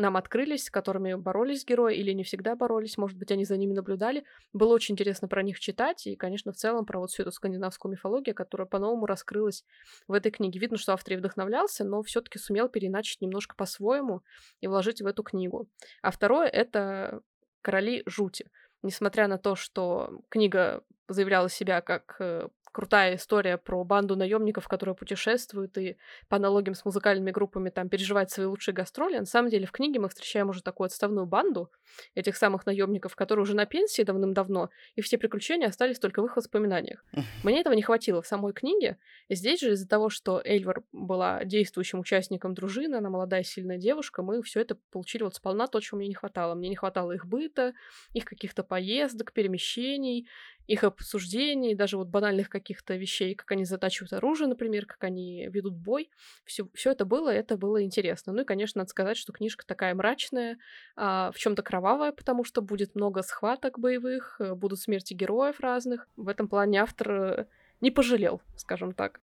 нам 0.00 0.16
открылись, 0.16 0.64
с 0.64 0.70
которыми 0.70 1.14
боролись 1.14 1.64
герои 1.64 1.96
или 1.96 2.12
не 2.12 2.24
всегда 2.24 2.54
боролись, 2.54 2.98
может 2.98 3.18
быть, 3.18 3.30
они 3.30 3.44
за 3.44 3.56
ними 3.56 3.72
наблюдали. 3.72 4.24
Было 4.52 4.74
очень 4.74 4.94
интересно 4.94 5.28
про 5.28 5.42
них 5.42 5.58
читать, 5.60 6.06
и, 6.06 6.16
конечно, 6.16 6.52
в 6.52 6.56
целом 6.56 6.86
про 6.86 7.00
вот 7.00 7.10
всю 7.10 7.22
эту 7.22 7.32
скандинавскую 7.32 7.92
мифологию, 7.92 8.34
которая 8.34 8.66
по-новому 8.66 9.06
раскрылась 9.06 9.64
в 10.06 10.12
этой 10.12 10.30
книге. 10.30 10.60
Видно, 10.60 10.76
что 10.76 10.92
автор 10.92 11.16
вдохновлялся, 11.16 11.84
но 11.84 12.02
все 12.02 12.20
таки 12.20 12.38
сумел 12.38 12.68
переначить 12.68 13.20
немножко 13.20 13.54
по-своему 13.56 14.22
и 14.60 14.66
вложить 14.66 15.00
в 15.00 15.06
эту 15.06 15.22
книгу. 15.22 15.68
А 16.02 16.10
второе— 16.10 16.46
это 16.48 17.20
«Короли 17.62 18.02
жути». 18.06 18.50
Несмотря 18.82 19.26
на 19.26 19.38
то, 19.38 19.56
что 19.56 20.20
книга 20.28 20.82
заявляла 21.08 21.48
себя 21.48 21.80
как 21.80 22.16
э, 22.20 22.48
крутая 22.76 23.16
история 23.16 23.56
про 23.56 23.82
банду 23.84 24.16
наемников, 24.16 24.68
которые 24.68 24.94
путешествуют 24.94 25.78
и 25.78 25.96
по 26.28 26.36
аналогиям 26.36 26.74
с 26.74 26.84
музыкальными 26.84 27.30
группами 27.30 27.70
там 27.70 27.88
переживают 27.88 28.30
свои 28.30 28.44
лучшие 28.44 28.74
гастроли. 28.74 29.16
На 29.16 29.24
самом 29.24 29.48
деле 29.48 29.64
в 29.64 29.72
книге 29.72 29.98
мы 29.98 30.10
встречаем 30.10 30.50
уже 30.50 30.62
такую 30.62 30.84
отставную 30.84 31.24
банду 31.24 31.70
этих 32.14 32.36
самых 32.36 32.66
наемников, 32.66 33.16
которые 33.16 33.44
уже 33.44 33.56
на 33.56 33.64
пенсии 33.64 34.02
давным-давно, 34.02 34.68
и 34.94 35.00
все 35.00 35.16
приключения 35.16 35.68
остались 35.68 35.98
только 35.98 36.20
в 36.20 36.26
их 36.26 36.36
воспоминаниях. 36.36 37.02
Мне 37.44 37.62
этого 37.62 37.72
не 37.72 37.80
хватило 37.80 38.20
в 38.20 38.26
самой 38.26 38.52
книге. 38.52 38.98
Здесь 39.30 39.60
же 39.60 39.72
из-за 39.72 39.88
того, 39.88 40.10
что 40.10 40.42
Эльвар 40.44 40.82
была 40.92 41.44
действующим 41.44 42.00
участником 42.00 42.52
дружины, 42.52 42.96
она 42.96 43.08
молодая 43.08 43.42
сильная 43.42 43.78
девушка, 43.78 44.22
мы 44.22 44.42
все 44.42 44.60
это 44.60 44.76
получили 44.92 45.22
вот 45.22 45.34
сполна 45.34 45.66
то, 45.66 45.80
чего 45.80 45.96
мне 45.96 46.08
не 46.08 46.14
хватало. 46.14 46.54
Мне 46.54 46.68
не 46.68 46.76
хватало 46.76 47.12
их 47.12 47.24
быта, 47.24 47.72
их 48.12 48.26
каких-то 48.26 48.62
поездок, 48.64 49.32
перемещений, 49.32 50.28
их 50.66 50.84
обсуждений, 50.84 51.74
даже 51.74 51.96
вот 51.96 52.08
банальных 52.08 52.48
каких-то 52.48 52.94
вещей, 52.96 53.34
как 53.34 53.50
они 53.52 53.64
затачивают 53.64 54.12
оружие, 54.12 54.48
например, 54.48 54.86
как 54.86 55.04
они 55.04 55.46
ведут 55.48 55.74
бой. 55.74 56.10
Все, 56.44 56.68
все 56.74 56.92
это 56.92 57.04
было, 57.04 57.30
это 57.30 57.56
было 57.56 57.82
интересно. 57.82 58.32
Ну 58.32 58.42
и, 58.42 58.44
конечно, 58.44 58.80
надо 58.80 58.90
сказать, 58.90 59.16
что 59.16 59.32
книжка 59.32 59.66
такая 59.66 59.94
мрачная, 59.94 60.58
а, 60.96 61.30
в 61.32 61.38
чем-то 61.38 61.62
кровавая, 61.62 62.12
потому 62.12 62.44
что 62.44 62.62
будет 62.62 62.94
много 62.94 63.22
схваток 63.22 63.78
боевых, 63.78 64.36
э, 64.40 64.54
будут 64.54 64.80
смерти 64.80 65.14
героев 65.14 65.60
разных. 65.60 66.08
В 66.16 66.28
этом 66.28 66.48
плане 66.48 66.80
автор 66.80 67.10
э, 67.10 67.46
не 67.80 67.90
пожалел, 67.90 68.40
скажем 68.56 68.92
так. 68.92 69.20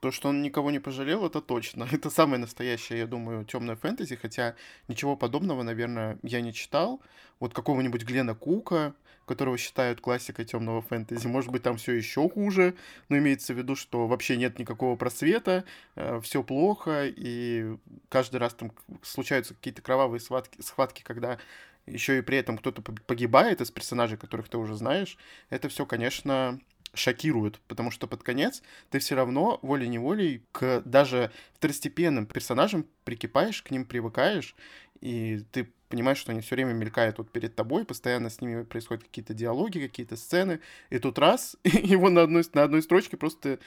То, 0.00 0.12
что 0.12 0.28
он 0.28 0.42
никого 0.42 0.70
не 0.70 0.78
пожалел, 0.78 1.26
это 1.26 1.40
точно. 1.40 1.88
Это 1.92 2.10
самое 2.10 2.40
настоящее, 2.40 3.00
я 3.00 3.06
думаю, 3.06 3.44
темное 3.44 3.76
фэнтези, 3.76 4.16
хотя 4.16 4.54
ничего 4.86 5.16
подобного, 5.16 5.62
наверное, 5.62 6.18
я 6.22 6.40
не 6.40 6.52
читал. 6.52 7.00
Вот 7.40 7.52
какого-нибудь 7.54 8.04
Глена 8.04 8.34
Кука, 8.34 8.94
которого 9.26 9.58
считают 9.58 10.00
классикой 10.00 10.44
темного 10.44 10.82
фэнтези, 10.82 11.26
может 11.26 11.50
быть, 11.50 11.62
там 11.62 11.76
все 11.76 11.92
еще 11.92 12.28
хуже, 12.28 12.74
но 13.08 13.18
имеется 13.18 13.54
в 13.54 13.58
виду, 13.58 13.76
что 13.76 14.06
вообще 14.06 14.36
нет 14.36 14.58
никакого 14.58 14.96
просвета, 14.96 15.64
э, 15.96 16.20
все 16.22 16.42
плохо, 16.42 17.06
и 17.06 17.76
каждый 18.08 18.36
раз 18.36 18.54
там 18.54 18.72
случаются 19.02 19.54
какие-то 19.54 19.82
кровавые 19.82 20.20
схватки, 20.20 20.60
схватки 20.62 21.02
когда 21.02 21.38
еще 21.86 22.18
и 22.18 22.22
при 22.22 22.38
этом 22.38 22.58
кто-то 22.58 22.82
погибает 22.82 23.60
из 23.60 23.70
персонажей, 23.70 24.18
которых 24.18 24.48
ты 24.48 24.58
уже 24.58 24.74
знаешь. 24.74 25.16
Это 25.50 25.68
все, 25.68 25.86
конечно, 25.86 26.60
шокирует, 26.98 27.60
потому 27.68 27.90
что 27.90 28.06
под 28.06 28.22
конец 28.22 28.62
ты 28.90 28.98
все 28.98 29.14
равно 29.14 29.58
волей-неволей 29.62 30.42
к 30.52 30.82
даже 30.84 31.30
второстепенным 31.54 32.26
персонажам 32.26 32.86
прикипаешь, 33.04 33.62
к 33.62 33.70
ним 33.70 33.84
привыкаешь, 33.84 34.54
и 35.00 35.44
ты 35.52 35.68
понимаешь, 35.88 36.18
что 36.18 36.32
они 36.32 36.40
все 36.40 36.54
время 36.54 36.72
мелькают 36.72 37.18
вот 37.18 37.30
перед 37.30 37.54
тобой, 37.54 37.84
постоянно 37.84 38.30
с 38.30 38.40
ними 38.40 38.62
происходят 38.62 39.04
какие-то 39.04 39.34
диалоги, 39.34 39.78
какие-то 39.78 40.16
сцены, 40.16 40.60
и 40.90 40.98
тут 40.98 41.18
раз, 41.18 41.56
его 41.64 42.10
на 42.10 42.22
одной, 42.22 42.44
на 42.52 42.64
одной 42.64 42.82
строчке 42.82 43.16
просто 43.16 43.58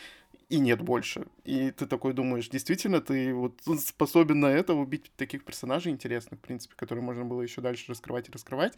и 0.51 0.59
нет 0.59 0.81
больше. 0.81 1.27
И 1.45 1.71
ты 1.71 1.87
такой 1.87 2.11
думаешь, 2.13 2.49
действительно, 2.49 2.99
ты 2.99 3.33
вот 3.33 3.61
способен 3.79 4.41
на 4.41 4.47
это 4.47 4.73
убить 4.73 5.09
таких 5.15 5.45
персонажей 5.45 5.93
интересных, 5.93 6.39
в 6.39 6.41
принципе, 6.43 6.75
которые 6.75 7.03
можно 7.05 7.23
было 7.23 7.41
еще 7.41 7.61
дальше 7.61 7.85
раскрывать 7.87 8.27
и 8.27 8.33
раскрывать. 8.33 8.73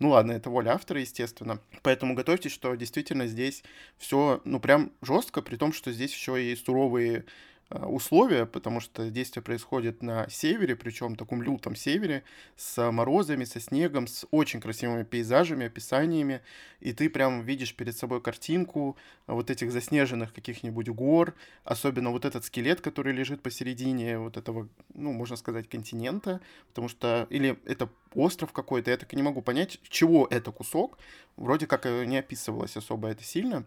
Ну 0.00 0.10
ладно, 0.10 0.32
это 0.32 0.50
воля 0.50 0.72
автора, 0.72 1.00
естественно. 1.00 1.60
Поэтому 1.82 2.14
готовьтесь, 2.16 2.50
что 2.50 2.74
действительно 2.74 3.28
здесь 3.28 3.62
все, 3.98 4.40
ну, 4.44 4.58
прям 4.58 4.90
жестко, 5.00 5.42
при 5.42 5.54
том, 5.54 5.72
что 5.72 5.92
здесь 5.92 6.12
еще 6.12 6.42
и 6.44 6.56
суровые 6.56 7.24
условия, 7.70 8.44
потому 8.44 8.80
что 8.80 9.10
действие 9.10 9.42
происходит 9.42 10.02
на 10.02 10.28
севере, 10.28 10.76
причем 10.76 11.16
таком 11.16 11.42
лютом 11.42 11.74
севере, 11.74 12.22
с 12.56 12.90
морозами, 12.90 13.44
со 13.44 13.60
снегом, 13.60 14.06
с 14.06 14.26
очень 14.30 14.60
красивыми 14.60 15.04
пейзажами, 15.04 15.66
описаниями, 15.66 16.42
и 16.80 16.92
ты 16.92 17.08
прям 17.08 17.42
видишь 17.42 17.74
перед 17.74 17.96
собой 17.96 18.20
картинку 18.20 18.96
вот 19.26 19.50
этих 19.50 19.72
заснеженных 19.72 20.34
каких-нибудь 20.34 20.88
гор, 20.90 21.34
особенно 21.64 22.10
вот 22.10 22.24
этот 22.24 22.44
скелет, 22.44 22.80
который 22.80 23.12
лежит 23.12 23.42
посередине 23.42 24.18
вот 24.18 24.36
этого, 24.36 24.68
ну, 24.92 25.12
можно 25.12 25.36
сказать, 25.36 25.68
континента, 25.68 26.40
потому 26.68 26.88
что, 26.88 27.26
или 27.30 27.58
это 27.64 27.88
остров 28.14 28.52
какой-то, 28.52 28.90
я 28.90 28.96
так 28.96 29.12
и 29.12 29.16
не 29.16 29.22
могу 29.22 29.40
понять, 29.40 29.78
чего 29.88 30.26
это 30.30 30.52
кусок, 30.52 30.98
вроде 31.36 31.66
как 31.66 31.86
не 31.86 32.18
описывалось 32.18 32.76
особо 32.76 33.08
это 33.08 33.24
сильно. 33.24 33.64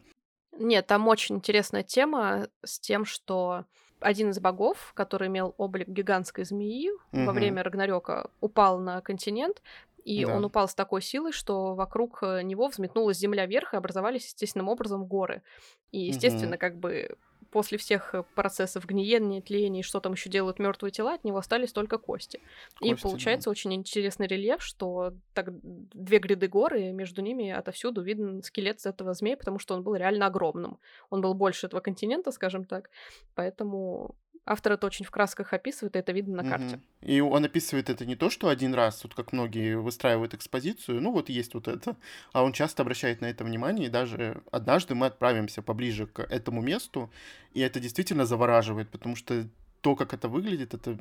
Нет, 0.57 0.87
там 0.87 1.07
очень 1.07 1.35
интересная 1.35 1.83
тема 1.83 2.47
с 2.63 2.79
тем, 2.79 3.03
что 3.03 3.65
один 3.99 4.31
из 4.31 4.39
богов, 4.39 4.91
который 4.93 5.27
имел 5.27 5.55
облик 5.57 5.87
гигантской 5.87 6.45
змеи 6.45 6.89
угу. 6.89 7.25
во 7.25 7.31
время 7.33 7.63
Рагнарёка, 7.63 8.29
упал 8.41 8.79
на 8.79 9.01
континент, 9.01 9.61
и 10.03 10.23
да. 10.23 10.35
он 10.35 10.45
упал 10.45 10.67
с 10.67 10.75
такой 10.75 11.01
силой, 11.01 11.31
что 11.31 11.73
вокруг 11.73 12.19
э, 12.21 12.43
него 12.43 12.67
взметнулась 12.67 13.17
земля 13.17 13.47
вверх, 13.47 13.73
и 13.73 13.77
образовались 13.77 14.25
естественным 14.25 14.69
образом 14.69 15.05
горы. 15.05 15.41
И, 15.91 15.99
естественно, 15.99 16.53
угу. 16.53 16.59
как 16.59 16.77
бы 16.77 17.17
после 17.55 17.77
всех 17.77 18.13
э, 18.13 18.23
процессов 18.35 18.85
гниения, 18.85 19.41
тления 19.41 19.79
и 19.79 19.83
что 19.83 20.01
там 20.01 20.11
еще 20.11 20.29
делают 20.29 20.59
мертвые 20.59 20.91
тела, 20.91 21.13
от 21.13 21.23
него 21.23 21.37
остались 21.37 21.71
только 21.71 21.97
кости. 21.97 22.41
кости 22.81 22.91
и 22.91 22.95
получается 23.01 23.45
да. 23.45 23.51
очень 23.51 23.73
интересный 23.73 24.27
рельеф, 24.27 24.61
что 24.61 25.13
так 25.33 25.53
две 25.61 26.19
гряды 26.19 26.49
горы, 26.49 26.89
и 26.89 26.91
между 26.91 27.21
ними 27.21 27.49
отовсюду 27.49 28.01
виден 28.01 28.43
скелет 28.43 28.85
этого 28.85 29.13
змея, 29.13 29.37
потому 29.37 29.57
что 29.57 29.73
он 29.73 29.83
был 29.83 29.95
реально 29.95 30.25
огромным. 30.25 30.79
Он 31.09 31.21
был 31.21 31.33
больше 31.33 31.67
этого 31.67 31.79
континента, 31.79 32.31
скажем 32.31 32.65
так. 32.65 32.89
Поэтому 33.35 34.15
Автор 34.45 34.73
это 34.73 34.85
очень 34.85 35.05
в 35.05 35.11
красках 35.11 35.53
описывает, 35.53 35.95
и 35.95 35.99
это 35.99 36.11
видно 36.11 36.43
на 36.43 36.49
карте. 36.49 36.75
Угу. 36.75 37.11
И 37.11 37.19
он 37.19 37.45
описывает 37.45 37.89
это 37.89 38.05
не 38.05 38.15
то, 38.15 38.29
что 38.29 38.47
один 38.47 38.75
раз, 38.75 39.03
вот 39.03 39.15
как 39.15 39.33
многие 39.33 39.75
выстраивают 39.75 40.35
экспозицию, 40.35 41.01
ну 41.01 41.11
вот 41.11 41.29
есть 41.29 41.55
вот 41.55 41.67
это, 41.67 41.97
а 42.31 42.43
он 42.43 42.53
часто 42.53 42.83
обращает 42.83 43.21
на 43.21 43.25
это 43.25 43.43
внимание, 43.43 43.87
и 43.87 43.91
даже 43.91 44.43
однажды 44.51 44.93
мы 44.93 45.07
отправимся 45.07 45.61
поближе 45.63 46.05
к 46.05 46.19
этому 46.21 46.61
месту, 46.61 47.11
и 47.53 47.61
это 47.61 47.79
действительно 47.79 48.25
завораживает, 48.25 48.89
потому 48.89 49.15
что 49.15 49.47
то, 49.85 49.95
как 49.95 50.15
это 50.15 50.27
выглядит, 50.27 50.73
это 50.73 50.97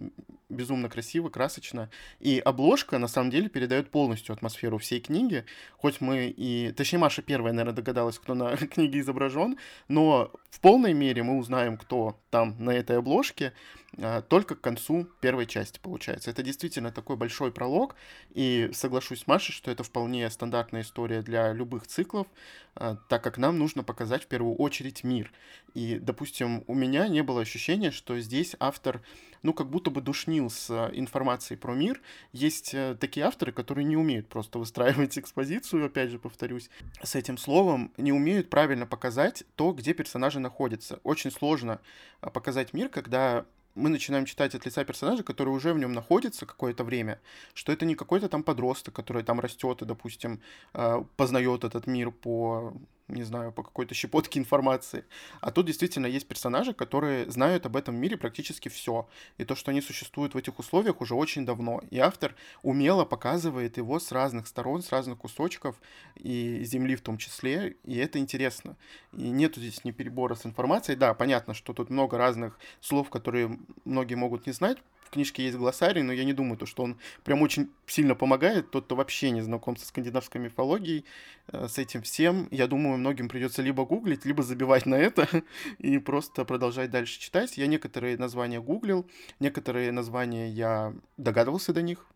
безумно 0.51 0.91
красиво, 0.91 1.31
красочно. 1.31 1.89
И 2.21 2.39
обложка, 2.39 2.99
на 2.99 3.09
самом 3.09 3.31
деле, 3.31 3.49
передает 3.49 3.91
полностью 3.91 4.35
атмосферу 4.35 4.77
всей 4.77 5.01
книги. 5.01 5.47
Хоть 5.79 6.03
мы 6.03 6.27
и... 6.27 6.71
Точнее, 6.77 6.99
Маша 6.99 7.23
первая, 7.23 7.55
наверное, 7.55 7.75
догадалась, 7.75 8.19
кто 8.19 8.35
на 8.35 8.55
книге 8.75 9.01
изображен, 9.01 9.57
но 9.89 10.31
в 10.51 10.61
полной 10.61 10.93
мере 10.93 11.23
мы 11.23 11.39
узнаем, 11.39 11.79
кто 11.79 12.21
там 12.29 12.57
на 12.59 12.73
этой 12.73 12.99
обложке. 12.99 13.55
А, 13.99 14.23
только 14.23 14.55
к 14.55 14.61
концу 14.61 15.09
первой 15.21 15.47
части, 15.47 15.79
получается. 15.79 16.31
Это 16.31 16.43
действительно 16.43 16.91
такой 16.91 17.17
большой 17.17 17.53
пролог, 17.53 17.95
и 18.31 18.71
соглашусь 18.73 19.21
с 19.21 19.27
Машей, 19.27 19.55
что 19.55 19.71
это 19.71 19.85
вполне 19.85 20.29
стандартная 20.31 20.83
история 20.83 21.23
для 21.23 21.53
любых 21.53 21.87
циклов, 21.87 22.27
а, 22.75 22.97
так 23.09 23.23
как 23.23 23.39
нам 23.39 23.59
нужно 23.59 23.85
показать 23.85 24.25
в 24.25 24.27
первую 24.27 24.57
очередь 24.57 25.05
мир. 25.05 25.33
И, 25.75 25.99
допустим, 25.99 26.65
у 26.67 26.75
меня 26.75 27.09
не 27.09 27.23
было 27.23 27.43
ощущения, 27.43 27.91
что 27.91 28.19
здесь 28.19 28.57
автор, 28.59 29.03
ну, 29.43 29.53
как 29.53 29.71
будто 29.71 29.91
бы 29.91 30.01
душнил 30.01 30.51
с 30.51 30.71
информацией 30.93 31.59
про 31.59 31.75
мир. 31.75 32.01
Есть 32.33 32.75
э, 32.75 32.97
такие 32.99 33.27
авторы, 33.27 33.53
которые 33.53 33.85
не 33.85 33.97
умеют 33.97 34.29
просто 34.29 34.59
выстраивать 34.59 35.19
экспозицию, 35.19 35.87
опять 35.87 36.11
же, 36.11 36.19
повторюсь, 36.19 36.69
с 37.03 37.15
этим 37.15 37.39
словом, 37.39 37.93
не 37.97 38.13
умеют 38.13 38.51
правильно 38.51 38.87
показать 38.87 39.45
то, 39.55 39.73
где 39.73 39.95
персонажи 39.95 40.41
находятся. 40.41 41.01
Очень 41.05 41.31
сложно 41.31 41.81
а, 42.21 42.31
показать 42.31 42.73
мир, 42.73 42.89
когда 42.89 43.45
мы 43.75 43.91
начинаем 43.91 44.25
читать 44.25 44.55
от 44.55 44.67
лица 44.67 44.85
персонажа, 44.85 45.23
который 45.23 45.49
уже 45.49 45.73
в 45.73 45.79
нем 45.79 45.93
находится 45.93 46.47
какое-то 46.47 46.85
время, 46.85 47.21
что 47.55 47.73
это 47.73 47.85
не 47.87 47.95
какой-то 47.95 48.29
там 48.29 48.43
подросток, 48.43 48.95
который 48.95 49.23
там 49.23 49.41
растет 49.41 49.83
и, 49.83 49.85
допустим, 49.85 50.41
а, 50.73 51.05
познает 51.17 51.65
этот 51.65 51.87
мир 51.87 52.11
по 52.11 52.73
не 53.09 53.23
знаю, 53.23 53.53
по 53.53 53.63
какой-то 53.63 53.95
щепотке 53.95 54.39
информации. 54.41 55.05
А 55.41 55.51
тут 55.51 55.67
действительно 55.67 56.07
есть 56.07 56.27
персонажи, 56.27 56.73
которые 56.73 57.31
знают 57.31 57.67
об 57.67 57.77
этом 57.77 57.95
мире 57.97 58.17
практически 58.17 58.69
все. 58.69 59.09
И 59.39 59.45
то, 59.45 59.55
что 59.55 59.71
они 59.71 59.81
существуют 59.81 60.35
в 60.35 60.39
этих 60.39 60.59
условиях 60.59 61.01
уже 61.01 61.15
очень 61.15 61.45
давно. 61.45 61.81
И 61.91 61.99
автор 61.99 62.35
умело 62.63 63.05
показывает 63.05 63.77
его 63.77 63.99
с 63.99 64.13
разных 64.13 64.47
сторон, 64.47 64.83
с 64.83 64.91
разных 64.91 65.19
кусочков, 65.19 65.77
и 66.17 66.63
Земли 66.65 66.97
в 66.97 67.03
том 67.03 67.19
числе, 67.19 67.77
и 67.85 67.97
это 67.97 68.19
интересно. 68.19 68.77
И 69.13 69.31
нету 69.31 69.61
здесь 69.61 69.85
ни 69.85 69.91
перебора 69.91 70.35
с 70.35 70.47
информацией. 70.47 70.97
Да, 70.97 71.15
понятно, 71.15 71.55
что 71.55 71.73
тут 71.73 71.91
много 71.91 72.19
разных 72.19 72.59
слов, 72.81 73.11
которые 73.11 73.59
многие 73.85 74.15
могут 74.15 74.47
не 74.47 74.53
знать, 74.53 74.79
книжке 75.11 75.45
есть 75.45 75.57
глоссарий, 75.57 76.03
но 76.03 76.13
я 76.13 76.25
не 76.25 76.33
думаю, 76.33 76.57
то, 76.57 76.67
что 76.67 76.83
он 76.83 76.99
прям 77.25 77.43
очень 77.43 77.71
сильно 77.87 78.15
помогает. 78.15 78.71
Тот, 78.71 78.85
кто 78.87 78.97
вообще 78.97 79.31
не 79.31 79.43
знаком 79.43 79.77
со 79.77 79.87
скандинавской 79.87 80.41
мифологией, 80.41 81.05
э, 81.49 81.69
с 81.69 81.79
этим 81.79 82.03
всем, 82.03 82.49
я 82.51 82.67
думаю, 82.67 82.99
многим 82.99 83.29
придется 83.29 83.63
либо 83.63 83.85
гуглить, 83.85 84.25
либо 84.25 84.43
забивать 84.43 84.87
на 84.87 84.97
это 84.97 85.29
и 85.79 85.99
просто 85.99 86.45
продолжать 86.45 86.91
дальше 86.91 87.21
читать. 87.21 87.57
Я 87.57 87.67
некоторые 87.67 88.17
названия 88.17 88.61
гуглил, 88.61 89.07
некоторые 89.41 89.93
названия 89.93 90.49
я 90.49 90.95
догадывался 91.17 91.73
до 91.73 91.83
них, 91.83 92.07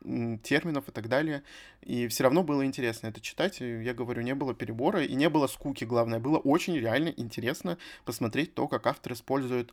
терминов 0.43 0.89
и 0.89 0.93
так 0.93 1.09
далее. 1.09 1.43
И 1.83 2.09
все 2.09 2.25
равно 2.25 2.43
было 2.43 2.65
интересно 2.65 3.09
это 3.09 3.21
читать. 3.21 3.61
Я 3.61 3.95
говорю, 3.95 4.23
не 4.23 4.35
было 4.35 4.55
перебора 4.55 5.05
и 5.05 5.15
не 5.15 5.29
было 5.29 5.47
скуки, 5.47 5.85
главное. 5.85 6.19
Было 6.19 6.39
очень 6.39 6.77
реально 6.77 7.09
интересно 7.17 7.79
посмотреть 8.05 8.55
то, 8.55 8.69
как 8.69 8.87
автор 8.87 9.13
использует 9.13 9.73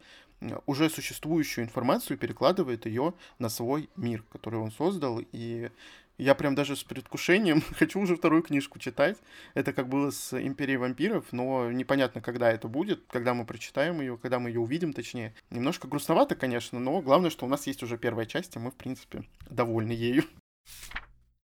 уже 0.66 0.90
существующую 0.90 1.66
информацию 1.66 2.18
перекладывает 2.18 2.86
ее 2.86 3.05
на 3.40 3.50
свой 3.50 3.90
мир, 3.96 4.24
который 4.32 4.60
он 4.60 4.72
создал. 4.72 5.22
И 5.32 5.70
Я 6.18 6.34
прям 6.34 6.56
даже 6.56 6.76
с 6.76 6.84
предвкушением 6.84 7.62
хочу 7.78 8.00
уже 8.00 8.16
вторую 8.16 8.42
книжку 8.42 8.80
читать. 8.80 9.18
Это 9.54 9.74
как 9.74 9.90
было 9.90 10.12
с 10.12 10.34
Империей 10.34 10.78
вампиров, 10.78 11.26
но 11.32 11.72
непонятно, 11.72 12.22
когда 12.22 12.52
это 12.52 12.68
будет, 12.68 13.04
когда 13.10 13.34
мы 13.34 13.46
прочитаем 13.46 14.00
ее, 14.02 14.18
когда 14.18 14.40
мы 14.40 14.50
ее 14.50 14.62
увидим, 14.62 14.94
точнее. 14.94 15.34
Немножко 15.50 15.88
грустновато, 15.88 16.36
конечно, 16.36 16.80
но 16.80 17.02
главное, 17.02 17.30
что 17.30 17.46
у 17.46 17.50
нас 17.50 17.68
есть 17.68 17.84
уже 17.84 17.98
первая 17.98 18.26
часть, 18.26 18.56
и 18.56 18.60
мы, 18.60 18.72
в 18.72 18.76
принципе, 18.76 19.24
довольны 19.50 19.92
ею. 19.92 20.24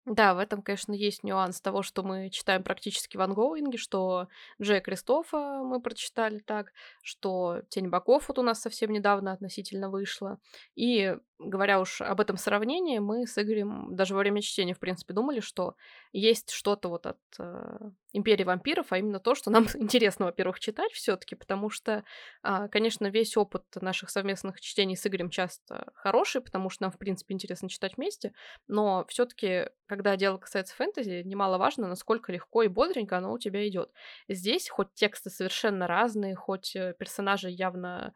Да, 0.06 0.34
в 0.34 0.38
этом, 0.38 0.62
конечно, 0.62 0.92
есть 0.92 1.24
нюанс 1.24 1.60
того, 1.60 1.82
что 1.82 2.04
мы 2.04 2.30
читаем 2.30 2.62
практически 2.62 3.16
в 3.16 3.22
ангоинге, 3.22 3.76
что 3.76 4.28
Джея 4.62 4.80
Кристофа 4.80 5.64
мы 5.64 5.80
прочитали 5.82 6.38
так, 6.38 6.72
что 7.02 7.62
Тень 7.70 7.88
богов 7.88 8.28
вот 8.28 8.38
у 8.38 8.42
нас 8.42 8.60
совсем 8.60 8.92
недавно 8.92 9.32
относительно 9.32 9.90
вышла. 9.90 10.38
И 10.76 11.16
говоря 11.38 11.80
уж 11.80 12.00
об 12.00 12.20
этом 12.20 12.36
сравнении, 12.36 12.98
мы 12.98 13.26
с 13.26 13.36
Игорем 13.40 13.94
даже 13.94 14.14
во 14.14 14.20
время 14.20 14.40
чтения, 14.40 14.74
в 14.74 14.78
принципе, 14.78 15.12
думали, 15.12 15.40
что 15.40 15.74
есть 16.12 16.50
что-то 16.50 16.88
вот 16.88 17.06
от 17.06 17.18
э, 17.38 17.78
Империи 18.12 18.44
вампиров, 18.44 18.92
а 18.92 18.98
именно 18.98 19.20
то, 19.20 19.34
что 19.34 19.50
нам 19.50 19.66
интересно, 19.74 20.26
во-первых, 20.26 20.60
читать 20.60 20.92
все-таки, 20.92 21.34
потому 21.34 21.68
что, 21.68 22.04
э, 22.42 22.68
конечно, 22.70 23.08
весь 23.08 23.36
опыт 23.36 23.64
наших 23.80 24.10
совместных 24.10 24.60
чтений 24.60 24.96
с 24.96 25.06
Игорем 25.06 25.30
часто 25.30 25.86
хороший, 25.94 26.40
потому 26.40 26.70
что 26.70 26.84
нам, 26.84 26.92
в 26.92 26.98
принципе, 26.98 27.34
интересно 27.34 27.68
читать 27.68 27.96
вместе, 27.96 28.32
но 28.66 29.04
все-таки, 29.08 29.68
когда 29.86 30.16
дело 30.16 30.38
касается 30.38 30.74
фэнтези, 30.74 31.22
немаловажно, 31.24 31.86
насколько 31.86 32.32
легко 32.32 32.62
и 32.62 32.68
бодренько 32.68 33.18
оно 33.18 33.32
у 33.32 33.38
тебя 33.38 33.68
идет. 33.68 33.90
Здесь 34.28 34.68
хоть 34.68 34.94
тексты 34.94 35.28
совершенно 35.28 35.86
разные, 35.86 36.34
хоть 36.34 36.74
э, 36.74 36.94
персонажи 36.98 37.50
явно 37.50 38.14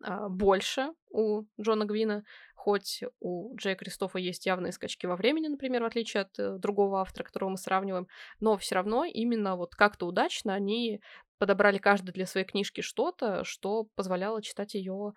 больше 0.00 0.90
у 1.10 1.44
Джона 1.60 1.84
Гвина, 1.84 2.24
хоть 2.54 3.02
у 3.20 3.56
Джея 3.56 3.74
Кристофа 3.74 4.18
есть 4.18 4.46
явные 4.46 4.72
скачки 4.72 5.06
во 5.06 5.16
времени, 5.16 5.48
например, 5.48 5.82
в 5.82 5.86
отличие 5.86 6.22
от 6.22 6.38
э, 6.38 6.58
другого 6.58 7.00
автора, 7.00 7.24
которого 7.24 7.50
мы 7.50 7.56
сравниваем, 7.56 8.06
но 8.38 8.56
все 8.56 8.76
равно 8.76 9.04
именно 9.04 9.56
вот 9.56 9.74
как-то 9.74 10.06
удачно 10.06 10.54
они 10.54 11.00
подобрали 11.38 11.78
каждый 11.78 12.12
для 12.12 12.24
своей 12.24 12.46
книжки 12.46 12.82
что-то, 12.82 13.42
что 13.42 13.88
позволяло 13.96 14.40
читать 14.42 14.74
ее 14.74 14.92
а, 15.02 15.12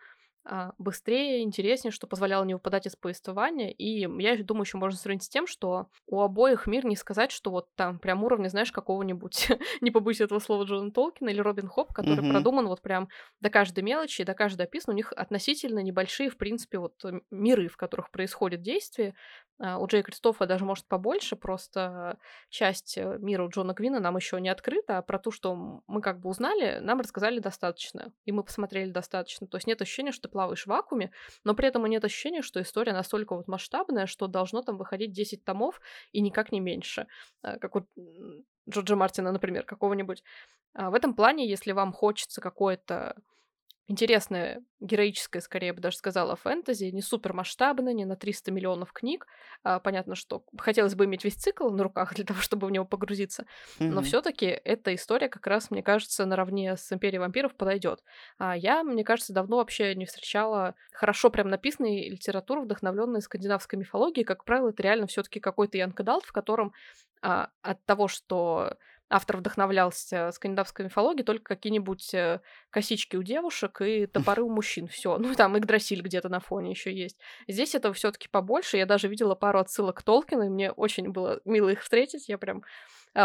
быстрее, 0.78 1.42
интереснее, 1.42 1.92
что 1.92 2.08
позволяло 2.08 2.44
не 2.44 2.54
выпадать 2.54 2.86
из 2.86 2.96
повествования. 2.96 3.72
И 3.72 4.08
я 4.22 4.44
думаю, 4.44 4.64
еще 4.64 4.78
можно 4.78 4.98
сравнить 4.98 5.24
с 5.24 5.30
тем, 5.30 5.48
что 5.48 5.88
у 6.06 6.22
обоих 6.22 6.68
мир 6.68 6.86
не 6.86 6.96
сказать, 6.96 7.32
что 7.32 7.52
вот 7.52 7.68
там 7.76 8.00
прям 8.00 8.24
уровня, 8.24 8.50
знаешь, 8.50 8.72
какого-нибудь, 8.72 9.50
не 9.82 9.92
побоюсь 9.92 10.22
этого 10.22 10.40
слова, 10.40 10.64
Джона 10.64 10.92
Толкина 10.92 11.30
или 11.30 11.40
Робин 11.40 11.68
Хоп, 11.68 11.94
который 11.94 12.24
mm-hmm. 12.24 12.32
продуман 12.32 12.68
вот 12.68 12.82
прям 12.82 13.10
до 13.42 13.50
каждой 13.50 13.84
мелочи, 13.84 14.24
до 14.24 14.34
каждой 14.34 14.64
описан. 14.64 14.94
У 14.94 14.98
них 14.98 15.12
относительно 15.14 15.80
небольшие, 15.80 16.30
в 16.30 16.38
принципе, 16.38 16.78
вот 16.78 16.94
миры, 17.32 17.68
в 17.68 17.78
которых 17.78 18.12
происходит 18.12 18.62
действие. 18.62 19.16
А, 19.58 19.78
у 19.78 19.88
Джея 19.88 20.04
Кристофа 20.04 20.46
даже, 20.46 20.66
может, 20.66 20.86
побольше, 20.86 21.36
просто 21.36 22.18
часть 22.50 22.98
э, 22.98 23.18
мира 23.20 23.44
у 23.46 23.50
Джона 23.50 23.74
Квина 23.74 24.00
нам 24.00 24.18
еще 24.18 24.40
не 24.42 24.50
открыта, 24.50 24.98
а 24.98 25.02
про 25.02 25.18
то, 25.18 25.32
что 25.32 25.82
мы 25.88 26.02
как 26.02 26.20
бы 26.20 26.30
узнали, 26.30 26.80
нам 26.80 27.00
рассказали 27.00 27.40
достаточно, 27.40 28.12
и 28.26 28.32
мы 28.32 28.44
посмотрели 28.44 28.92
достаточно. 28.92 29.48
То 29.48 29.58
есть 29.58 29.68
нет 29.68 29.82
ощущения, 29.82 30.12
что 30.12 30.24
ты 30.24 30.30
плаваешь 30.30 30.64
в 30.64 30.68
вакууме, 30.68 31.12
но 31.44 31.56
при 31.56 31.68
этом 31.68 31.86
нет 31.86 32.04
ощущения, 32.04 32.42
что 32.42 32.62
история 32.62 32.92
настолько 32.92 33.36
вот 33.36 33.48
масштабная, 33.48 34.08
что 34.08 34.28
должно 34.28 34.62
там 34.62 34.78
выходить 34.78 35.14
10 35.14 35.46
томов 35.46 35.80
и 36.12 36.20
никак 36.20 36.52
не 36.52 36.60
меньше. 36.60 37.08
А, 37.42 37.58
как 37.58 37.76
вот 37.76 37.86
Джорджа 38.70 38.96
Мартина, 38.96 39.32
например, 39.32 39.64
какого-нибудь. 39.64 40.24
А, 40.74 40.90
в 40.90 40.96
этом 40.96 41.14
плане, 41.14 41.48
если 41.48 41.72
вам 41.72 41.94
хочется 41.94 42.42
какое-то 42.42 43.16
интересное, 43.88 44.64
героическое, 44.80 45.42
скорее 45.42 45.74
бы 45.74 45.82
даже 45.82 45.98
сказала, 45.98 46.36
фэнтези, 46.36 46.86
не 46.86 47.02
супер 47.02 47.34
масштабное, 47.34 47.94
не 47.94 48.06
на 48.06 48.16
300 48.16 48.52
миллионов 48.52 48.92
книг. 48.92 49.28
А, 49.64 49.80
понятно, 49.80 50.16
что 50.16 50.44
хотелось 50.58 50.96
бы 50.96 51.06
иметь 51.06 51.24
весь 51.24 51.36
цикл 51.36 51.70
на 51.70 51.84
руках 51.84 52.14
для 52.16 52.26
того, 52.26 52.42
чтобы 52.42 52.68
в 52.68 52.72
него 52.72 52.86
погрузиться, 52.86 53.46
mm-hmm. 53.80 53.90
но 53.90 54.02
все-таки 54.02 54.46
эта 54.46 54.94
история 54.96 55.30
как 55.30 55.46
раз, 55.48 55.72
мне 55.72 55.84
кажется, 55.84 56.26
наравне 56.26 56.78
с 56.78 56.92
Империей 56.92 57.20
вампиров 57.20 57.56
подойдет. 57.56 58.04
А 58.38 58.56
я, 58.56 58.84
мне 58.84 59.04
кажется, 59.04 59.34
давно 59.34 59.58
вообще 59.58 59.96
не 59.96 60.06
встречала 60.06 60.76
хорошо 60.92 61.30
прям 61.30 61.50
написанной 61.50 62.10
литературы, 62.10 62.62
вдохновленной 62.62 63.22
скандинавской 63.22 63.78
мифологией. 63.80 64.26
Как 64.26 64.46
правило, 64.46 64.70
это 64.70 64.82
реально 64.82 65.08
все-таки 65.08 65.40
какой-то 65.40 65.78
янкадалт, 65.78 66.26
в 66.26 66.32
котором 66.32 66.74
а, 67.22 67.50
от 67.62 67.84
того, 67.86 68.08
что 68.08 68.78
автор 69.10 69.38
вдохновлялся 69.38 70.32
скандинавской 70.32 70.86
мифологией, 70.86 71.26
только 71.26 71.56
какие-нибудь 71.56 72.14
э, 72.14 72.42
косички 72.70 73.16
у 73.16 73.24
девушек 73.24 73.82
и 73.82 74.08
топоры 74.08 74.44
у 74.44 74.50
мужчин. 74.50 74.88
Все. 74.88 75.18
Ну, 75.26 75.34
там 75.34 75.58
Игдрасиль 75.58 76.02
где-то 76.02 76.30
на 76.30 76.40
фоне 76.40 76.72
еще 76.72 76.94
есть. 76.94 77.18
Здесь 77.48 77.74
этого 77.74 77.94
все-таки 77.94 78.28
побольше. 78.28 78.78
Я 78.78 78.86
даже 78.86 79.08
видела 79.08 79.36
пару 79.36 79.60
отсылок 79.60 79.98
к 79.98 80.04
Толкину, 80.04 80.44
и 80.44 80.50
мне 80.50 80.72
очень 80.72 81.10
было 81.10 81.42
мило 81.46 81.70
их 81.70 81.82
встретить. 81.82 82.30
Я 82.30 82.38
прям 82.38 82.64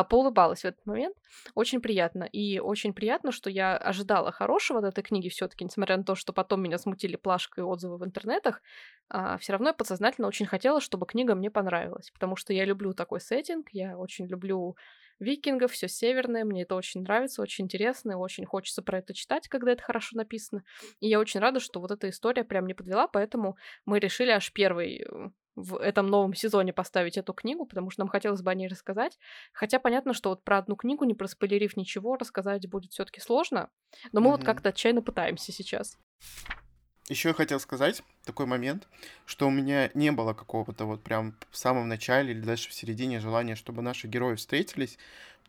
поулыбалась 0.09 0.61
в 0.61 0.65
этот 0.65 0.87
момент. 0.87 1.17
Очень 1.55 1.81
приятно. 1.81 2.25
И 2.25 2.61
очень 2.61 2.93
приятно, 2.95 3.33
что 3.33 3.51
я 3.51 3.77
ожидала 3.77 4.31
хорошего 4.31 4.79
от 4.79 4.85
этой 4.85 5.03
книги 5.03 5.29
все-таки, 5.29 5.65
несмотря 5.65 5.97
на 5.97 6.05
то, 6.05 6.15
что 6.15 6.33
потом 6.33 6.63
меня 6.63 6.79
смутили 6.79 7.17
плашкой 7.17 7.65
отзывы 7.65 7.99
в 7.99 8.05
интернетах, 8.05 8.63
а, 9.09 9.37
все 9.39 9.53
равно 9.53 9.69
я 9.69 9.75
подсознательно 9.75 10.29
очень 10.29 10.47
хотела, 10.47 10.81
чтобы 10.81 11.07
книга 11.07 11.35
мне 11.35 11.51
понравилась, 11.51 12.11
потому 12.11 12.37
что 12.37 12.53
я 12.53 12.65
люблю 12.65 12.93
такой 12.93 13.21
сеттинг, 13.21 13.69
я 13.73 13.99
очень 13.99 14.27
люблю 14.27 14.77
викингов, 15.19 15.73
все 15.73 15.89
северное, 15.89 16.45
мне 16.45 16.63
это 16.63 16.75
очень 16.75 17.03
нравится, 17.03 17.43
очень 17.43 17.65
интересно, 17.65 18.13
и 18.13 18.15
очень 18.15 18.47
хочется 18.47 18.83
про 18.83 18.99
это 18.99 19.13
читать, 19.13 19.49
когда 19.49 19.73
это 19.73 19.83
хорошо 19.83 20.17
написано. 20.17 20.65
И 21.01 21.09
я 21.09 21.21
очень 21.21 21.41
рада, 21.41 21.61
что 21.61 21.81
вот 21.81 21.91
эта 21.91 22.09
история 22.09 22.43
прям 22.43 22.67
не 22.67 22.75
подвела, 22.75 23.07
поэтому 23.07 23.57
мы 23.85 23.99
решили 23.99 24.31
аж 24.31 24.53
первый 24.53 25.03
э, 25.03 25.31
в 25.63 25.77
этом 25.77 26.07
новом 26.07 26.35
сезоне 26.35 26.73
поставить 26.73 27.19
эту 27.19 27.33
книгу, 27.33 27.67
потому 27.67 27.91
что 27.91 28.01
нам 28.01 28.09
хотелось 28.09 28.43
бы 28.43 28.51
о 28.51 28.55
ней 28.55 28.69
рассказать. 28.69 29.19
Хотя 29.53 29.79
понятно, 29.79 30.15
что 30.15 30.31
вот 30.31 30.45
про 30.45 30.59
одну 30.59 30.77
книгу, 30.77 31.05
не 31.05 31.15
проспойлерив 31.15 31.77
ничего, 31.77 32.17
рассказать 32.17 32.69
будет 32.69 32.93
все 32.93 33.05
таки 33.05 33.21
сложно, 33.21 33.71
но 34.13 34.21
мы 34.21 34.29
mm-hmm. 34.29 34.31
вот 34.33 34.45
как-то 34.45 34.71
отчаянно 34.71 35.03
пытаемся 35.03 35.53
сейчас. 35.53 35.99
Еще 37.09 37.31
я 37.31 37.35
хотел 37.35 37.59
сказать 37.59 38.05
такой 38.25 38.47
момент, 38.47 38.87
что 39.27 39.49
у 39.49 39.51
меня 39.51 39.91
не 39.95 40.13
было 40.13 40.33
какого-то 40.33 40.85
вот 40.85 41.03
прям 41.03 41.37
в 41.51 41.57
самом 41.57 41.89
начале 41.89 42.33
или 42.33 42.41
даже 42.41 42.69
в 42.69 42.73
середине 42.73 43.19
желания, 43.19 43.57
чтобы 43.57 43.83
наши 43.83 44.07
герои 44.07 44.37
встретились, 44.37 44.97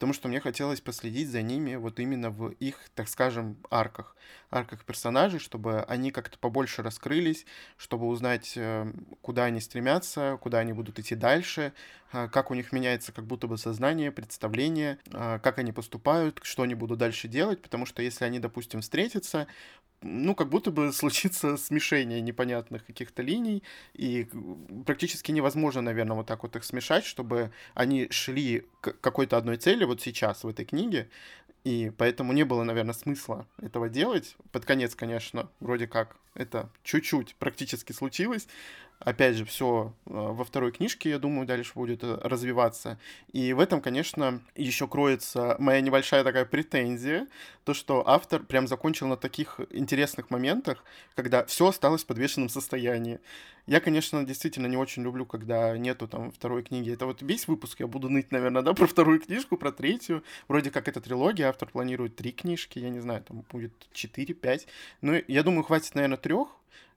потому 0.01 0.15
что 0.15 0.29
мне 0.29 0.39
хотелось 0.39 0.81
последить 0.81 1.29
за 1.29 1.43
ними 1.43 1.75
вот 1.75 1.99
именно 1.99 2.31
в 2.31 2.53
их, 2.53 2.89
так 2.95 3.07
скажем, 3.07 3.55
арках, 3.69 4.15
арках 4.49 4.83
персонажей, 4.83 5.39
чтобы 5.39 5.83
они 5.83 6.09
как-то 6.09 6.39
побольше 6.39 6.81
раскрылись, 6.81 7.45
чтобы 7.77 8.07
узнать, 8.07 8.53
э, 8.55 8.91
куда 9.21 9.43
они 9.43 9.61
стремятся, 9.61 10.39
куда 10.41 10.57
они 10.57 10.73
будут 10.73 10.97
идти 10.97 11.13
дальше, 11.13 11.71
э, 12.13 12.27
как 12.29 12.49
у 12.49 12.55
них 12.55 12.71
меняется 12.71 13.11
как 13.11 13.27
будто 13.27 13.45
бы 13.45 13.59
сознание, 13.59 14.11
представление, 14.11 14.97
э, 15.13 15.37
как 15.37 15.59
они 15.59 15.71
поступают, 15.71 16.39
что 16.41 16.63
они 16.63 16.73
будут 16.73 16.97
дальше 16.97 17.27
делать, 17.27 17.61
потому 17.61 17.85
что 17.85 18.01
если 18.01 18.25
они, 18.25 18.39
допустим, 18.39 18.81
встретятся, 18.81 19.45
ну, 20.01 20.35
как 20.35 20.49
будто 20.49 20.71
бы 20.71 20.91
случится 20.91 21.57
смешение 21.57 22.21
непонятных 22.21 22.85
каких-то 22.85 23.21
линий, 23.21 23.63
и 23.93 24.27
практически 24.85 25.31
невозможно, 25.31 25.81
наверное, 25.81 26.15
вот 26.15 26.27
так 26.27 26.43
вот 26.43 26.55
их 26.55 26.63
смешать, 26.63 27.05
чтобы 27.05 27.51
они 27.73 28.07
шли 28.09 28.65
к 28.81 28.93
какой-то 28.99 29.37
одной 29.37 29.57
цели 29.57 29.83
вот 29.83 30.01
сейчас 30.01 30.43
в 30.43 30.47
этой 30.47 30.65
книге, 30.65 31.09
и 31.63 31.91
поэтому 31.97 32.33
не 32.33 32.43
было, 32.43 32.63
наверное, 32.63 32.93
смысла 32.93 33.45
этого 33.61 33.87
делать. 33.89 34.35
Под 34.51 34.65
конец, 34.65 34.95
конечно, 34.95 35.49
вроде 35.59 35.87
как 35.87 36.15
это 36.33 36.69
чуть-чуть 36.83 37.35
практически 37.35 37.91
случилось, 37.91 38.47
опять 39.03 39.35
же, 39.35 39.45
все 39.45 39.93
э, 40.05 40.11
во 40.11 40.43
второй 40.43 40.71
книжке, 40.71 41.09
я 41.09 41.19
думаю, 41.19 41.47
дальше 41.47 41.71
будет 41.75 42.03
э, 42.03 42.19
развиваться. 42.23 42.99
И 43.33 43.53
в 43.53 43.59
этом, 43.59 43.81
конечно, 43.81 44.41
еще 44.55 44.87
кроется 44.87 45.55
моя 45.59 45.81
небольшая 45.81 46.23
такая 46.23 46.45
претензия, 46.45 47.27
то, 47.63 47.73
что 47.73 48.07
автор 48.07 48.43
прям 48.43 48.67
закончил 48.67 49.07
на 49.07 49.17
таких 49.17 49.59
интересных 49.71 50.29
моментах, 50.29 50.83
когда 51.15 51.45
все 51.45 51.67
осталось 51.67 52.03
в 52.03 52.07
подвешенном 52.07 52.49
состоянии. 52.49 53.19
Я, 53.67 53.79
конечно, 53.79 54.25
действительно 54.25 54.67
не 54.67 54.77
очень 54.77 55.03
люблю, 55.03 55.25
когда 55.25 55.77
нету 55.77 56.07
там 56.07 56.31
второй 56.31 56.63
книги. 56.63 56.91
Это 56.91 57.05
вот 57.05 57.21
весь 57.21 57.47
выпуск 57.47 57.79
я 57.79 57.87
буду 57.87 58.09
ныть, 58.09 58.31
наверное, 58.31 58.61
да, 58.61 58.73
про 58.73 58.87
вторую 58.87 59.19
книжку, 59.19 59.57
про 59.57 59.71
третью. 59.71 60.23
Вроде 60.47 60.71
как 60.71 60.87
это 60.87 60.99
трилогия, 60.99 61.47
автор 61.47 61.69
планирует 61.69 62.15
три 62.15 62.31
книжки, 62.31 62.79
я 62.79 62.89
не 62.89 62.99
знаю, 62.99 63.23
там 63.23 63.45
будет 63.51 63.71
четыре, 63.93 64.33
пять. 64.33 64.67
Но 65.01 65.15
я 65.27 65.43
думаю, 65.43 65.63
хватит, 65.63 65.93
наверное, 65.95 66.17
трех, 66.21 66.49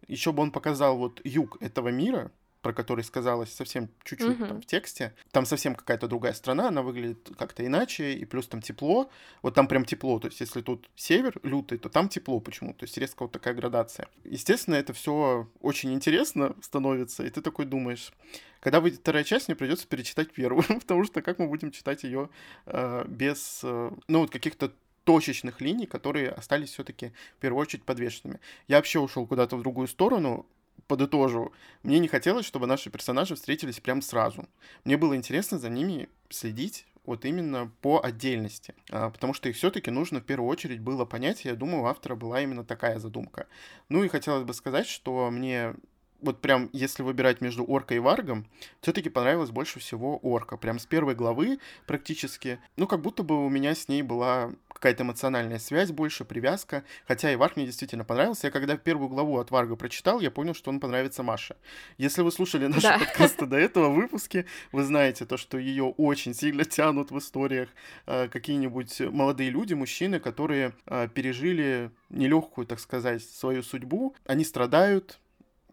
еще 0.07 0.33
бы 0.33 0.43
он 0.43 0.51
показал 0.53 0.97
вот 0.97 1.21
юг 1.25 1.57
этого 1.61 1.89
мира, 1.89 2.31
про 2.65 2.73
который 2.73 3.05
сказалось 3.05 3.53
совсем 3.53 3.91
чуть-чуть 4.05 4.39
uh-huh. 4.39 4.49
там 4.49 4.61
в 4.63 4.67
тексте. 4.67 5.15
Там 5.33 5.45
совсем 5.45 5.75
какая-то 5.75 6.09
другая 6.09 6.33
страна, 6.33 6.69
она 6.69 6.81
выглядит 6.81 7.31
как-то 7.39 7.65
иначе, 7.65 8.15
и 8.15 8.25
плюс 8.25 8.49
там 8.49 8.63
тепло. 8.63 9.11
Вот 9.43 9.55
там 9.55 9.69
прям 9.69 9.85
тепло, 9.85 10.19
то 10.19 10.29
есть 10.29 10.41
если 10.41 10.63
тут 10.63 10.89
север 10.97 11.39
лютый, 11.43 11.77
то 11.77 11.91
там 11.91 12.09
тепло 12.09 12.41
почему-то, 12.41 12.81
то 12.81 12.85
есть 12.85 12.97
резко 12.97 13.25
вот 13.25 13.33
такая 13.33 13.53
градация. 13.53 14.09
Естественно, 14.25 14.77
это 14.77 14.95
все 14.95 15.47
очень 15.61 15.93
интересно 15.93 16.57
становится, 16.63 17.25
и 17.25 17.31
ты 17.31 17.43
такой 17.43 17.67
думаешь, 17.67 18.13
когда 18.61 18.81
выйдет 18.81 19.01
вторая 19.01 19.25
часть, 19.25 19.49
мне 19.49 19.57
придется 19.57 19.87
перечитать 19.87 20.33
первую, 20.33 20.65
потому 20.81 21.05
что 21.05 21.21
как 21.21 21.39
мы 21.39 21.49
будем 21.49 21.71
читать 21.71 22.03
ее 22.03 22.31
э, 22.65 23.05
без, 23.07 23.61
э, 23.63 23.91
ну, 24.09 24.21
вот 24.21 24.31
каких-то 24.31 24.73
точечных 25.05 25.61
линий, 25.61 25.87
которые 25.87 26.31
остались 26.31 26.71
все-таки 26.71 27.13
в 27.37 27.41
первую 27.41 27.61
очередь 27.61 27.85
подвешенными. 27.85 28.41
Я 28.69 28.77
вообще 28.77 28.99
ушел 28.99 29.27
куда-то 29.27 29.57
в 29.57 29.63
другую 29.63 29.87
сторону, 29.87 30.47
подытожу, 30.87 31.53
мне 31.83 31.99
не 31.99 32.09
хотелось, 32.09 32.47
чтобы 32.47 32.67
наши 32.67 32.91
персонажи 32.91 33.35
встретились 33.35 33.81
прям 33.81 34.03
сразу. 34.03 34.47
Мне 34.85 34.97
было 34.97 35.17
интересно 35.17 35.59
за 35.59 35.69
ними 35.69 36.09
следить 36.29 36.87
вот 37.07 37.25
именно 37.25 37.71
по 37.83 38.01
отдельности, 38.03 38.75
а, 38.91 39.11
потому 39.11 39.35
что 39.35 39.49
их 39.49 39.57
все-таки 39.57 39.91
нужно 39.91 40.21
в 40.21 40.25
первую 40.25 40.49
очередь 40.49 40.81
было 40.81 41.05
понять, 41.05 41.45
я 41.45 41.55
думаю, 41.55 41.83
у 41.83 41.87
автора 41.87 42.15
была 42.15 42.41
именно 42.41 42.65
такая 42.65 42.99
задумка. 42.99 43.47
Ну 43.89 44.03
и 44.05 44.09
хотелось 44.09 44.45
бы 44.45 44.55
сказать, 44.55 44.87
что 44.87 45.31
мне 45.31 45.75
вот 46.21 46.41
прям, 46.41 46.71
если 46.73 47.03
выбирать 47.03 47.41
между 47.41 47.65
оркой 47.65 47.99
и 47.99 48.01
варгом, 48.01 48.47
все-таки 48.81 49.09
понравилось 49.11 49.51
больше 49.51 49.79
всего 49.79 50.19
орка. 50.19 50.57
Прям 50.57 50.79
с 50.79 50.87
первой 50.87 51.15
главы 51.15 51.59
практически. 51.87 52.59
Ну, 52.77 52.87
как 52.87 53.01
будто 53.01 53.23
бы 53.23 53.45
у 53.45 53.49
меня 53.49 53.75
с 53.75 53.89
ней 53.89 54.03
была 54.03 54.53
какая-то 54.69 55.03
эмоциональная 55.03 55.59
связь 55.59 55.93
больше, 55.93 56.25
привязка. 56.25 56.85
Хотя 57.07 57.33
и 57.33 57.37
варг 57.37 57.57
мне 57.57 57.67
действительно 57.67 58.05
понравился. 58.05 58.49
Я 58.49 58.51
когда 58.51 58.77
первую 58.77 59.09
главу 59.09 59.39
от 59.39 59.51
варга 59.51 59.77
прочитал, 59.77 60.21
я 60.21 60.31
понял, 60.31 60.55
что 60.55 60.71
он 60.71 60.81
понравится 60.81 61.23
Маше. 61.23 61.57
Если 61.99 62.23
вы 62.23 62.33
слушали 62.33 62.67
наши 62.67 62.83
да. 62.83 62.99
подкасты 63.01 63.47
до 63.47 63.57
этого 63.57 63.89
выпуски, 63.89 64.47
вы 64.73 64.83
знаете 64.83 65.27
то, 65.27 65.37
что 65.37 65.59
ее 65.59 65.85
очень 65.85 66.35
сильно 66.35 66.65
тянут 66.65 67.11
в 67.11 67.19
историях 67.19 67.69
э, 68.07 68.29
какие-нибудь 68.29 69.01
молодые 69.01 69.51
люди, 69.51 69.75
мужчины, 69.75 70.21
которые 70.21 70.73
э, 70.87 71.09
пережили 71.09 71.91
нелегкую, 72.11 72.67
так 72.67 72.81
сказать, 72.81 73.23
свою 73.23 73.63
судьбу. 73.63 74.15
Они 74.27 74.45
страдают, 74.45 75.19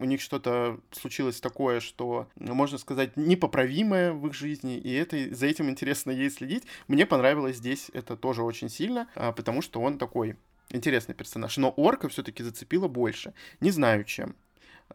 у 0.02 0.06
них 0.06 0.20
что-то 0.20 0.80
случилось 0.92 1.40
такое, 1.40 1.80
что, 1.80 2.28
можно 2.36 2.78
сказать, 2.78 3.16
непоправимое 3.16 4.12
в 4.12 4.28
их 4.28 4.34
жизни, 4.34 4.78
и 4.78 4.92
это, 4.94 5.34
за 5.34 5.46
этим 5.46 5.70
интересно 5.70 6.12
ей 6.12 6.30
следить. 6.30 6.64
Мне 6.88 7.06
понравилось 7.06 7.58
здесь 7.58 7.92
это 7.94 8.18
тоже 8.18 8.42
очень 8.42 8.70
сильно, 8.70 9.08
а, 9.16 9.32
потому 9.32 9.62
что 9.62 9.80
он 9.80 9.98
такой 9.98 10.36
интересный 10.70 11.14
персонаж. 11.14 11.58
Но 11.58 11.70
орка 11.70 12.10
все-таки 12.10 12.44
зацепила 12.44 12.88
больше. 12.88 13.34
Не 13.60 13.72
знаю 13.72 14.04
чем. 14.04 14.36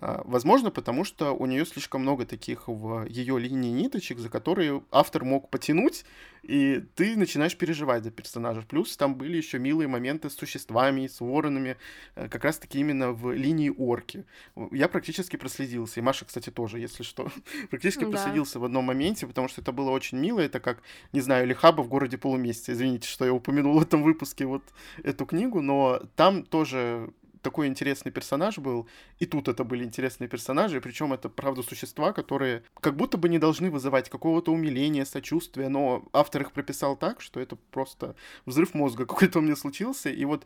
А, 0.00 0.22
возможно, 0.24 0.70
потому 0.70 1.04
что 1.04 1.32
у 1.32 1.46
нее 1.46 1.64
слишком 1.64 2.02
много 2.02 2.26
таких 2.26 2.68
в 2.68 3.06
ее 3.06 3.38
линии 3.38 3.70
ниточек, 3.70 4.18
за 4.18 4.28
которые 4.28 4.82
автор 4.90 5.24
мог 5.24 5.48
потянуть, 5.48 6.04
и 6.42 6.84
ты 6.94 7.16
начинаешь 7.16 7.56
переживать 7.56 8.04
за 8.04 8.10
персонажа. 8.10 8.62
Плюс 8.62 8.96
там 8.96 9.14
были 9.14 9.36
еще 9.36 9.58
милые 9.58 9.88
моменты 9.88 10.30
с 10.30 10.34
существами, 10.34 11.06
с 11.06 11.20
воронами, 11.20 11.76
э, 12.14 12.28
как 12.28 12.44
раз-таки 12.44 12.78
именно 12.78 13.12
в 13.12 13.32
линии 13.32 13.70
орки. 13.70 14.24
Я 14.70 14.88
практически 14.88 15.36
проследился, 15.36 16.00
и 16.00 16.02
Маша, 16.02 16.24
кстати, 16.24 16.50
тоже, 16.50 16.78
если 16.78 17.02
что, 17.02 17.30
практически 17.70 18.04
да. 18.04 18.10
проследился 18.10 18.60
в 18.60 18.64
одном 18.64 18.84
моменте, 18.84 19.26
потому 19.26 19.48
что 19.48 19.60
это 19.60 19.72
было 19.72 19.90
очень 19.90 20.18
мило, 20.18 20.40
это 20.40 20.60
как, 20.60 20.82
не 21.12 21.20
знаю, 21.20 21.46
Лихаба 21.46 21.82
в 21.82 21.88
городе 21.88 22.18
полумесяца. 22.18 22.72
Извините, 22.72 23.08
что 23.08 23.24
я 23.24 23.32
упомянул 23.32 23.78
в 23.78 23.82
этом 23.82 24.02
выпуске 24.02 24.46
вот 24.46 24.62
эту 25.02 25.26
книгу, 25.26 25.60
но 25.62 26.02
там 26.16 26.44
тоже 26.44 27.10
такой 27.42 27.66
интересный 27.66 28.12
персонаж 28.12 28.58
был, 28.58 28.88
и 29.18 29.26
тут 29.26 29.48
это 29.48 29.64
были 29.64 29.84
интересные 29.84 30.28
персонажи, 30.28 30.80
причем 30.80 31.12
это, 31.12 31.28
правда, 31.28 31.62
существа, 31.62 32.12
которые 32.12 32.62
как 32.80 32.96
будто 32.96 33.16
бы 33.16 33.28
не 33.28 33.38
должны 33.38 33.70
вызывать 33.70 34.08
какого-то 34.08 34.52
умиления, 34.52 35.04
сочувствия, 35.04 35.68
но 35.68 36.08
автор 36.12 36.42
их 36.42 36.52
прописал 36.52 36.96
так, 36.96 37.20
что 37.20 37.40
это 37.40 37.56
просто 37.56 38.16
взрыв 38.44 38.74
мозга 38.74 39.06
какой-то 39.06 39.38
у 39.38 39.42
меня 39.42 39.56
случился, 39.56 40.10
и 40.10 40.24
вот 40.24 40.44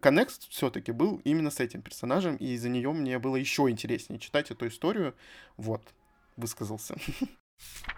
Коннекст 0.00 0.48
все-таки 0.50 0.92
был 0.92 1.20
именно 1.24 1.50
с 1.50 1.60
этим 1.60 1.82
персонажем, 1.82 2.36
и 2.36 2.46
из-за 2.54 2.68
нее 2.68 2.92
мне 2.92 3.18
было 3.18 3.36
еще 3.36 3.68
интереснее 3.68 4.18
читать 4.18 4.50
эту 4.50 4.66
историю. 4.66 5.14
Вот, 5.56 5.82
высказался. 6.36 6.96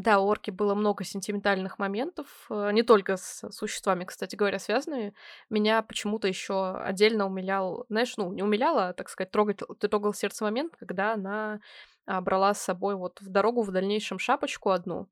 Да, 0.00 0.18
у 0.18 0.26
орки 0.28 0.50
было 0.50 0.74
много 0.74 1.04
сентиментальных 1.04 1.78
моментов, 1.78 2.46
э, 2.48 2.70
не 2.72 2.82
только 2.82 3.18
с 3.18 3.50
существами, 3.50 4.04
кстати 4.04 4.34
говоря, 4.34 4.58
связанными. 4.58 5.12
Меня 5.50 5.82
почему-то 5.82 6.26
еще 6.26 6.74
отдельно 6.74 7.26
умилял, 7.26 7.84
знаешь, 7.90 8.16
ну, 8.16 8.32
не 8.32 8.42
умиляла, 8.42 8.94
так 8.94 9.10
сказать, 9.10 9.30
трогать, 9.30 9.58
трогал 9.78 10.14
сердце 10.14 10.44
момент, 10.44 10.74
когда 10.78 11.12
она 11.12 11.60
а, 12.06 12.22
брала 12.22 12.54
с 12.54 12.62
собой 12.62 12.94
вот 12.96 13.20
в 13.20 13.28
дорогу 13.28 13.60
в 13.60 13.72
дальнейшем 13.72 14.18
шапочку 14.18 14.70
одну, 14.70 15.06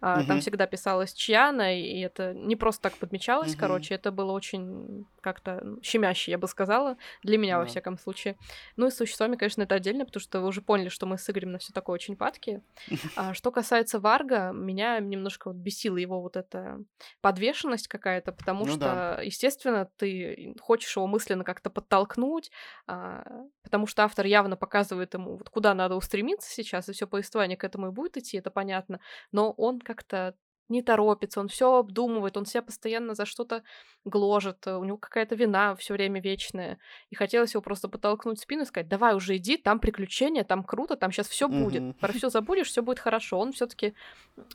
а, 0.00 0.24
Там 0.24 0.40
всегда 0.40 0.66
писалось 0.66 1.12
Чьяна, 1.12 1.78
и 1.78 2.00
это 2.00 2.32
не 2.32 2.56
просто 2.56 2.82
так 2.82 2.96
подмечалось, 2.96 3.52
угу. 3.52 3.60
короче, 3.60 3.94
это 3.94 4.10
было 4.10 4.32
очень 4.32 5.06
как-то 5.20 5.62
щемяще, 5.82 6.30
я 6.30 6.38
бы 6.38 6.48
сказала, 6.48 6.96
для 7.22 7.36
меня, 7.36 7.56
да. 7.56 7.60
во 7.60 7.66
всяком 7.66 7.98
случае. 7.98 8.36
Ну 8.76 8.86
и 8.86 8.90
с 8.90 8.96
существами, 8.96 9.36
конечно, 9.36 9.62
это 9.62 9.74
отдельно, 9.74 10.06
потому 10.06 10.20
что 10.20 10.40
вы 10.40 10.48
уже 10.48 10.62
поняли, 10.62 10.88
что 10.88 11.06
мы 11.06 11.18
с 11.18 11.28
Игорем 11.28 11.52
на 11.52 11.58
все 11.58 11.72
такое 11.72 11.94
очень 11.94 12.16
падки. 12.16 12.62
А, 13.16 13.34
что 13.34 13.50
касается 13.50 13.98
Варга, 13.98 14.52
меня 14.52 14.98
немножко 15.00 15.48
вот 15.48 15.56
бесила 15.56 15.96
его 15.96 16.20
вот 16.20 16.36
эта 16.36 16.78
подвешенность 17.20 17.88
какая-то, 17.88 18.32
потому 18.32 18.64
ну, 18.64 18.70
что, 18.70 18.78
да. 18.78 19.20
естественно, 19.20 19.90
ты 19.96 20.54
хочешь 20.60 20.96
его 20.96 21.06
мысленно 21.06 21.44
как-то 21.44 21.70
подтолкнуть, 21.70 22.50
а, 22.86 23.24
потому 23.62 23.86
что 23.86 24.04
автор 24.04 24.26
явно 24.26 24.56
показывает 24.56 25.12
ему, 25.14 25.36
вот 25.36 25.50
куда 25.50 25.74
надо 25.74 25.96
устремиться 25.96 26.50
сейчас, 26.50 26.88
и 26.88 26.92
все 26.92 27.06
повествование 27.06 27.56
к 27.56 27.64
этому 27.64 27.88
и 27.88 27.90
будет 27.90 28.16
идти, 28.16 28.38
это 28.38 28.50
понятно, 28.50 29.00
но 29.32 29.50
он 29.50 29.80
как-то 29.94 30.34
не 30.70 30.82
торопится, 30.82 31.40
он 31.40 31.48
все 31.48 31.76
обдумывает, 31.76 32.36
он 32.36 32.46
себя 32.46 32.62
постоянно 32.62 33.14
за 33.14 33.26
что-то 33.26 33.62
гложет, 34.04 34.66
у 34.66 34.84
него 34.84 34.96
какая-то 34.96 35.34
вина 35.34 35.74
все 35.76 35.94
время 35.94 36.20
вечная. 36.20 36.78
И 37.10 37.14
хотелось 37.14 37.54
его 37.54 37.62
просто 37.62 37.88
подтолкнуть 37.88 38.38
в 38.38 38.42
спину 38.42 38.62
и 38.62 38.66
сказать: 38.66 38.88
давай 38.88 39.14
уже 39.14 39.36
иди, 39.36 39.56
там 39.56 39.78
приключения, 39.80 40.44
там 40.44 40.64
круто, 40.64 40.96
там 40.96 41.12
сейчас 41.12 41.28
все 41.28 41.48
будет. 41.48 41.98
Про 41.98 42.12
все 42.12 42.28
забудешь, 42.30 42.68
все 42.68 42.82
будет 42.82 42.98
хорошо. 42.98 43.38
Он 43.38 43.52
все-таки 43.52 43.94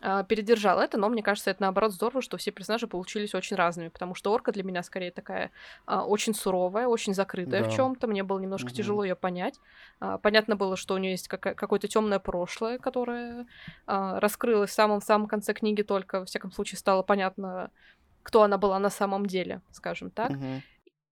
а, 0.01 0.23
передержал 0.23 0.80
это, 0.80 0.97
но 0.97 1.10
мне 1.10 1.21
кажется, 1.21 1.51
это 1.51 1.62
наоборот 1.62 1.91
здорово, 1.93 2.21
что 2.21 2.38
все 2.38 2.51
персонажи 2.51 2.88
получились 2.88 3.36
очень 3.36 3.56
разными, 3.56 3.89
потому 3.89 4.15
что 4.15 4.32
орка 4.32 4.51
для 4.51 4.63
меня 4.63 4.84
скорее 4.84 5.12
такая 5.12 5.51
а, 5.86 6.06
очень 6.06 6.34
суровая, 6.34 6.88
очень 6.88 7.13
закрытая 7.13 7.63
да. 7.63 7.69
в 7.69 7.75
чем-то. 7.75 8.08
Мне 8.08 8.23
было 8.23 8.39
немножко 8.39 8.67
угу. 8.67 8.75
тяжело 8.75 9.04
ее 9.04 9.15
понять. 9.15 9.60
А, 9.99 10.17
понятно 10.17 10.56
было, 10.56 10.75
что 10.78 10.95
у 10.95 10.97
нее 10.97 11.12
есть 11.12 11.28
какое-то 11.28 11.88
темное 11.88 12.19
прошлое, 12.19 12.78
которое 12.78 13.47
а, 13.86 14.19
раскрылось 14.19 14.71
в 14.71 14.73
самом-самом 14.73 15.28
конце 15.28 15.54
книги 15.54 15.82
только 15.82 16.05
только, 16.06 16.20
во 16.20 16.26
всяком 16.26 16.52
случае, 16.52 16.78
стало 16.78 17.02
понятно, 17.04 17.72
кто 18.24 18.44
она 18.44 18.58
была 18.58 18.80
на 18.80 18.89
самом 18.89 19.26
деле, 19.26 19.62
скажем 19.72 20.12
так. 20.12 20.32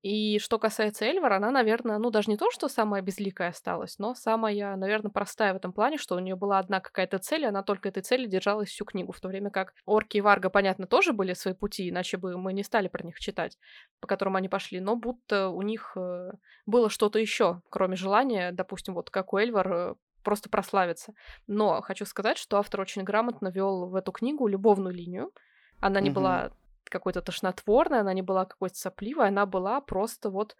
И 0.03 0.37
что 0.39 0.59
касается 0.59 1.05
Эльвар, 1.05 1.31
она, 1.31 1.49
наверное, 1.49 1.97
ну 1.97 2.09
даже 2.11 2.29
не 2.29 2.35
то, 2.35 2.51
что 2.51 2.67
самая 2.67 3.01
безликая 3.01 3.51
осталась, 3.51 3.99
но 3.99 4.15
самая, 4.15 4.75
наверное, 4.75 5.11
простая 5.11 5.53
в 5.53 5.55
этом 5.55 5.71
плане, 5.71 5.97
что 5.97 6.15
у 6.15 6.19
нее 6.19 6.35
была 6.35 6.59
одна 6.59 6.81
какая-то 6.81 7.19
цель, 7.19 7.43
и 7.43 7.45
она 7.45 7.63
только 7.63 7.87
этой 7.87 8.03
цели 8.03 8.27
держалась 8.27 8.67
всю 8.67 8.83
книгу, 8.83 9.13
в 9.13 9.21
то 9.21 9.29
время 9.29 9.49
как 9.49 9.73
Орки 9.85 10.17
и 10.17 10.21
Варга, 10.21 10.49
понятно, 10.49 10.87
тоже 10.87 11.13
были 11.13 11.33
свои 11.33 11.53
пути, 11.53 11.89
иначе 11.89 12.17
бы 12.17 12.37
мы 12.37 12.51
не 12.51 12.63
стали 12.63 12.89
про 12.89 13.05
них 13.05 13.17
читать, 13.17 13.57
по 14.01 14.07
которым 14.07 14.35
они 14.35 14.49
пошли, 14.49 14.81
но 14.81 14.97
будто 14.97 15.47
у 15.47 15.61
них 15.61 15.93
э, 15.95 16.31
было 16.65 16.89
что-то 16.89 17.17
еще, 17.17 17.61
кроме 17.69 17.95
желания, 17.95 18.51
допустим, 18.51 18.95
вот 18.95 19.09
как 19.09 19.31
у 19.31 19.37
Эльвар, 19.37 19.95
просто 20.23 20.49
прославиться. 20.49 21.13
Но 21.47 21.81
хочу 21.81 22.05
сказать, 22.05 22.37
что 22.37 22.57
автор 22.57 22.81
очень 22.81 23.03
грамотно 23.03 23.49
вел 23.49 23.87
в 23.87 23.95
эту 23.95 24.11
книгу 24.11 24.47
любовную 24.47 24.93
линию. 24.93 25.31
Она 25.79 25.99
не 25.99 26.09
угу. 26.09 26.15
была 26.15 26.51
какой-то 26.85 27.21
тошнотворной, 27.21 27.99
она 27.99 28.13
не 28.13 28.21
была 28.21 28.45
какой-то 28.45 28.75
сопливой, 28.75 29.27
она 29.27 29.45
была 29.45 29.81
просто 29.81 30.29
вот 30.29 30.55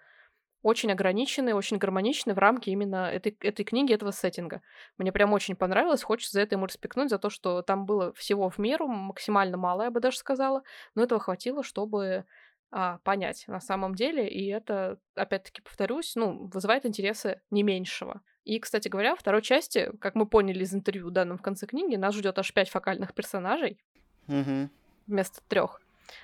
очень 0.63 0.91
ограниченной, 0.91 1.52
очень 1.54 1.78
гармоничной 1.78 2.34
в 2.34 2.39
рамке 2.39 2.71
именно 2.71 3.12
этой, 3.12 3.38
этой 3.41 3.65
книги, 3.65 3.93
этого 3.93 4.12
сеттинга. 4.12 4.62
Мне 4.97 5.12
прям 5.12 5.34
очень 5.34 5.56
понравилось, 5.56 6.02
хочется 6.02 6.34
за 6.34 6.41
это 6.41 6.56
ему 6.56 6.65
респектнуть, 6.65 7.10
за 7.10 7.19
то, 7.19 7.30
что 7.30 7.62
там 7.62 7.86
было 7.86 8.13
всего 8.13 8.49
в 8.49 8.58
меру, 8.58 8.88
максимально 8.88 9.58
мало, 9.58 9.84
я 9.84 9.91
бы 9.91 9.99
даже 9.99 10.17
сказала, 10.17 10.63
но 10.95 11.04
этого 11.04 11.19
хватило, 11.19 11.63
чтобы 11.63 12.26
а, 12.71 12.97
понять 13.04 13.43
на 13.47 13.60
самом 13.60 13.93
деле, 13.93 14.28
и 14.28 14.47
это, 14.47 14.97
опять-таки, 15.15 15.62
повторюсь, 15.62 16.15
ну, 16.15 16.47
вызывает 16.47 16.86
интересы 16.86 17.41
не 17.52 17.62
меньшего. 17.62 18.21
И, 18.45 18.60
кстати 18.60 18.89
говоря, 18.89 19.12
во 19.12 19.15
второй 19.15 19.41
части, 19.41 19.91
как 19.99 20.15
мы 20.15 20.25
поняли 20.25 20.63
из 20.63 20.73
интервью 20.73 21.10
данным 21.10 21.38
в 21.38 21.41
конце 21.41 21.65
книги, 21.65 21.95
нас 21.95 22.15
ждет 22.15 22.38
аж 22.38 22.53
пять 22.53 22.69
фокальных 22.69 23.13
персонажей 23.13 23.79
угу. 24.27 24.69
вместо 25.08 25.41
трех. 25.47 25.82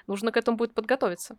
Нужно 0.07 0.31
к 0.31 0.37
этому 0.37 0.57
будет 0.57 0.73
подготовиться. 0.73 1.37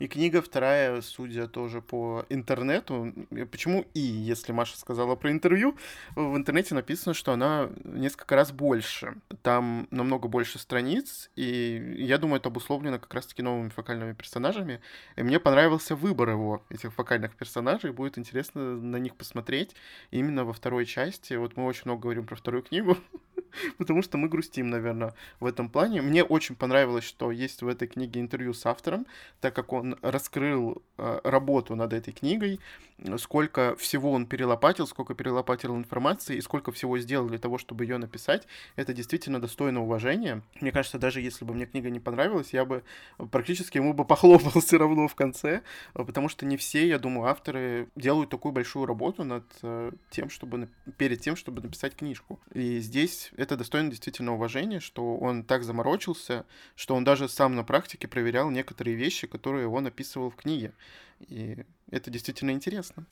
И 0.00 0.08
книга 0.08 0.40
вторая, 0.40 1.02
судя 1.02 1.46
тоже 1.46 1.82
по 1.82 2.24
интернету. 2.30 3.12
Почему 3.50 3.84
и, 3.92 4.00
если 4.00 4.50
Маша 4.50 4.78
сказала 4.78 5.14
про 5.14 5.30
интервью, 5.30 5.76
в 6.16 6.36
интернете 6.36 6.74
написано, 6.74 7.12
что 7.12 7.32
она 7.32 7.68
несколько 7.84 8.34
раз 8.34 8.50
больше. 8.50 9.16
Там 9.42 9.86
намного 9.90 10.26
больше 10.26 10.58
страниц, 10.58 11.30
и 11.36 11.96
я 11.98 12.16
думаю, 12.16 12.40
это 12.40 12.48
обусловлено 12.48 12.98
как 12.98 13.12
раз-таки 13.12 13.42
новыми 13.42 13.68
фокальными 13.68 14.14
персонажами. 14.14 14.80
И 15.16 15.22
мне 15.22 15.38
понравился 15.38 15.94
выбор 15.94 16.30
его, 16.30 16.64
этих 16.70 16.94
фокальных 16.94 17.36
персонажей. 17.36 17.92
Будет 17.92 18.16
интересно 18.16 18.76
на 18.76 18.96
них 18.96 19.14
посмотреть 19.16 19.76
именно 20.10 20.46
во 20.46 20.54
второй 20.54 20.86
части. 20.86 21.34
Вот 21.34 21.58
мы 21.58 21.66
очень 21.66 21.82
много 21.84 22.04
говорим 22.04 22.24
про 22.24 22.36
вторую 22.36 22.62
книгу. 22.62 22.96
потому 23.78 24.02
что 24.02 24.18
мы 24.18 24.28
грустим, 24.28 24.70
наверное, 24.70 25.14
в 25.40 25.46
этом 25.46 25.68
плане. 25.68 26.02
Мне 26.02 26.24
очень 26.24 26.54
понравилось, 26.54 27.04
что 27.04 27.30
есть 27.30 27.62
в 27.62 27.68
этой 27.68 27.88
книге 27.88 28.20
интервью 28.20 28.54
с 28.54 28.66
автором, 28.66 29.06
так 29.40 29.54
как 29.54 29.72
он 29.72 29.96
раскрыл 30.02 30.82
э, 30.98 31.20
работу 31.24 31.74
над 31.74 31.92
этой 31.92 32.12
книгой, 32.12 32.60
сколько 33.16 33.76
всего 33.76 34.12
он 34.12 34.26
перелопатил, 34.26 34.86
сколько 34.86 35.14
перелопатил 35.14 35.76
информации 35.76 36.36
и 36.36 36.40
сколько 36.40 36.72
всего 36.72 36.98
сделал 36.98 37.28
для 37.28 37.38
того, 37.38 37.58
чтобы 37.58 37.84
ее 37.84 37.98
написать. 37.98 38.46
Это 38.76 38.92
действительно 38.92 39.40
достойно 39.40 39.82
уважения. 39.82 40.42
Мне 40.60 40.72
кажется, 40.72 40.98
даже 40.98 41.20
если 41.20 41.44
бы 41.44 41.54
мне 41.54 41.66
книга 41.66 41.90
не 41.90 42.00
понравилась, 42.00 42.52
я 42.52 42.64
бы 42.64 42.82
практически 43.30 43.78
ему 43.78 43.94
бы 43.94 44.04
похлопал 44.10 44.60
все 44.60 44.78
равно 44.78 45.08
в 45.08 45.14
конце, 45.14 45.62
потому 45.94 46.28
что 46.28 46.46
не 46.46 46.56
все, 46.56 46.86
я 46.86 46.98
думаю, 46.98 47.28
авторы 47.28 47.88
делают 47.96 48.30
такую 48.30 48.52
большую 48.52 48.86
работу 48.86 49.24
над 49.24 49.44
э, 49.62 49.92
тем, 50.10 50.30
чтобы 50.30 50.68
перед 50.96 51.20
тем, 51.20 51.36
чтобы 51.36 51.62
написать 51.62 51.96
книжку. 51.96 52.40
И 52.52 52.78
здесь 52.78 53.30
это 53.40 53.56
достойно 53.56 53.88
действительно 53.88 54.34
уважения, 54.34 54.80
что 54.80 55.16
он 55.16 55.44
так 55.44 55.64
заморочился, 55.64 56.44
что 56.76 56.94
он 56.94 57.04
даже 57.04 57.28
сам 57.28 57.56
на 57.56 57.64
практике 57.64 58.06
проверял 58.06 58.50
некоторые 58.50 58.96
вещи, 58.96 59.26
которые 59.26 59.66
он 59.66 59.86
описывал 59.86 60.30
в 60.30 60.36
книге. 60.36 60.74
И 61.20 61.64
это 61.90 62.10
действительно 62.10 62.50
интересно. 62.50 63.06